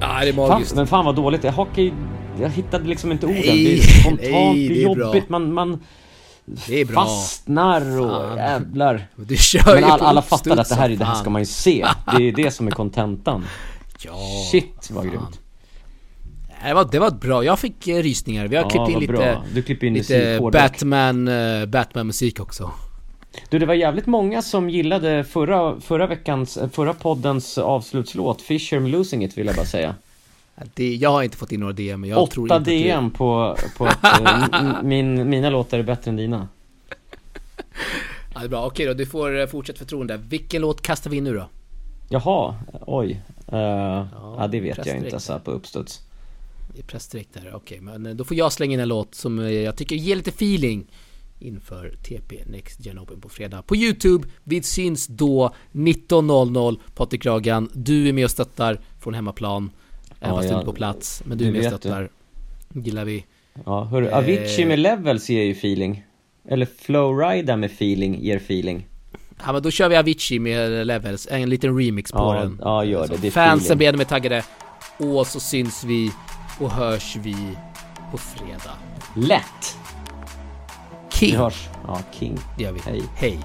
Ja, 0.00 0.06
det 0.20 0.28
är 0.28 0.32
Fan, 0.32 0.48
magiskt. 0.48 0.76
men 0.76 0.86
fan 0.86 1.04
vad 1.04 1.16
dåligt, 1.16 1.44
hockey, 1.44 1.92
jag 2.40 2.48
hittade 2.48 2.84
liksom 2.88 3.12
inte 3.12 3.26
orden. 3.26 3.40
Nej, 3.46 3.64
det 3.64 3.72
är 3.78 3.82
spontant, 3.82 4.20
nej, 4.30 4.68
det 4.68 4.82
är 4.84 4.90
är 4.90 4.94
bra. 4.94 5.06
jobbigt, 5.06 5.28
man, 5.28 5.52
man 5.52 5.80
Det 6.66 6.80
är 6.80 6.84
bra. 6.84 6.94
fastnar 7.04 8.00
och 8.00 8.10
Fan. 8.10 8.36
jävlar. 8.36 9.06
Du 9.16 9.36
kör 9.36 9.74
Men 9.74 9.84
all, 9.84 10.00
alla 10.00 10.22
fattar 10.22 10.56
att 10.56 10.68
det 10.68 10.74
här, 10.74 10.88
det 10.88 11.04
här 11.04 11.12
fan. 11.14 11.20
ska 11.22 11.30
man 11.30 11.42
ju 11.42 11.46
se. 11.46 11.86
Det 12.16 12.28
är 12.28 12.32
det 12.32 12.50
som 12.50 12.66
är 12.66 12.70
kontentan. 12.70 13.44
Ja, 14.04 14.16
Shit 14.50 14.90
vad 14.90 15.04
fan. 15.04 15.12
grymt. 15.12 15.40
Det 16.64 16.74
var, 16.74 16.88
det 16.92 16.98
var 16.98 17.10
bra, 17.10 17.44
jag 17.44 17.58
fick 17.58 17.88
eh, 17.88 17.96
rysningar. 18.02 18.46
Vi 18.48 18.56
har 18.56 18.62
Ja, 18.64 18.68
klippt 18.70 18.88
in 18.90 18.98
lite, 19.00 19.62
klipper 19.62 19.86
in 19.86 19.94
lite 19.94 20.38
musik. 20.40 20.52
Batman, 20.52 21.28
eh, 21.28 21.66
Batman-musik 21.66 22.40
också. 22.40 22.70
Du, 23.50 23.58
det 23.58 23.66
var 23.66 23.74
jävligt 23.74 24.06
många 24.06 24.42
som 24.42 24.70
gillade 24.70 25.24
förra, 25.24 25.80
förra 25.80 26.06
veckans, 26.06 26.58
förra 26.72 26.94
poddens 26.94 27.58
avslutslåt, 27.58 28.42
Fisher 28.42 28.80
Losing 28.80 29.24
It 29.24 29.38
vill 29.38 29.46
jag 29.46 29.56
bara 29.56 29.66
säga. 29.66 29.94
Det, 30.74 30.94
jag 30.94 31.10
har 31.10 31.22
inte 31.22 31.36
fått 31.36 31.52
in 31.52 31.60
några 31.60 31.72
DM, 31.72 32.00
men 32.00 32.10
jag 32.10 32.30
tror 32.30 32.44
Åtta 32.44 32.54
inte 32.56 32.60
att 32.60 32.64
det- 32.64 32.82
DM 32.88 33.10
på, 33.10 33.56
på 33.76 33.86
att 33.86 34.20
eh, 34.20 34.82
min, 34.82 35.30
mina 35.30 35.50
låtar 35.50 35.78
är 35.78 35.82
bättre 35.82 36.10
än 36.10 36.16
dina. 36.16 36.48
Ja, 38.34 38.40
det 38.40 38.44
är 38.46 38.48
bra, 38.48 38.66
okej 38.66 38.86
då, 38.86 38.94
du 38.94 39.06
får 39.06 39.40
eh, 39.40 39.46
fortsätt 39.46 39.78
förtroende. 39.78 40.16
Vilken 40.16 40.62
låt 40.62 40.82
kastar 40.82 41.10
vi 41.10 41.16
in 41.16 41.24
nu 41.24 41.34
då? 41.34 41.48
Jaha, 42.08 42.54
oj. 42.86 43.20
Uh, 43.52 43.58
ja, 44.38 44.48
det 44.52 44.60
vet 44.60 44.86
jag 44.86 44.96
inte 44.96 45.20
så 45.20 45.32
här 45.32 45.40
på 45.40 45.50
uppstuds. 45.50 46.00
Det 46.74 46.80
är 46.80 46.84
pressdirekt 46.84 47.36
här, 47.36 47.54
okej. 47.54 47.80
men 47.80 48.06
eh, 48.06 48.14
då 48.14 48.24
får 48.24 48.36
jag 48.36 48.52
slänga 48.52 48.74
in 48.74 48.80
en 48.80 48.88
låt 48.88 49.14
som 49.14 49.38
eh, 49.38 49.50
jag 49.50 49.76
tycker 49.76 49.96
ger 49.96 50.16
lite 50.16 50.30
feeling 50.30 50.86
inför 51.38 51.96
TP 52.02 52.44
Next 52.46 52.86
Gen 52.86 52.98
Open 52.98 53.20
på 53.20 53.28
fredag. 53.28 53.62
På 53.62 53.76
YouTube, 53.76 54.28
vi 54.44 54.62
syns 54.62 55.06
då 55.06 55.54
19.00. 55.72 56.78
Patrik 56.94 57.26
Ragan, 57.26 57.70
du 57.72 58.08
är 58.08 58.12
med 58.12 58.24
och 58.24 58.30
stöttar 58.30 58.80
från 59.00 59.14
hemmaplan. 59.14 59.70
Även 60.20 60.30
Ja, 60.30 60.36
fast 60.36 60.48
du 60.48 60.54
inte 60.54 60.66
på 60.66 60.72
plats. 60.72 61.22
Men 61.24 61.38
du 61.38 61.46
är 61.46 61.52
med 61.52 61.58
och 61.58 61.64
vet 61.64 61.72
du. 61.72 61.88
stöttar. 61.88 62.10
Gillar 62.72 63.04
vi. 63.04 63.24
Ja, 63.64 63.84
hörru, 63.84 64.06
Eh. 64.06 64.16
Avicii 64.16 64.64
med 64.64 64.78
Levels 64.78 65.30
ger 65.30 65.42
ju 65.42 65.52
feeling. 65.52 66.04
Eller 66.48 66.66
Flowrida 66.66 67.56
med 67.56 67.70
feeling 67.70 68.24
ger 68.24 68.36
feeling. 68.36 68.86
Ja 69.46 69.52
men 69.52 69.62
då 69.62 69.70
kör 69.70 69.88
vi 69.88 69.96
Avicii 69.96 70.38
med 70.38 70.86
Levels, 70.86 71.28
en 71.30 71.50
liten 71.50 71.78
remix 71.78 72.12
på 72.12 72.18
Ja, 72.18 72.40
den. 72.40 72.60
ja, 72.64 72.84
gör 72.84 73.06
det. 73.08 73.16
Det 73.16 73.30
Fansen 73.30 73.78
blir 73.78 73.88
ännu 73.88 73.98
mer 73.98 74.04
taggade. 74.04 74.44
Och 74.98 75.26
så 75.26 75.40
syns 75.40 75.84
vi 75.84 76.12
och 76.60 76.70
hörs 76.70 77.16
vi 77.16 77.36
på 78.10 78.18
fredag. 78.18 78.72
Lätt! 79.16 79.76
King! 81.12 81.30
Vi 81.30 81.36
hörs. 81.36 81.68
Ja, 81.86 82.00
King. 82.12 82.38
Det 82.56 82.62
gör 82.64 82.72
vi. 82.72 82.80
Hej. 82.80 83.02
Hej. 83.16 83.38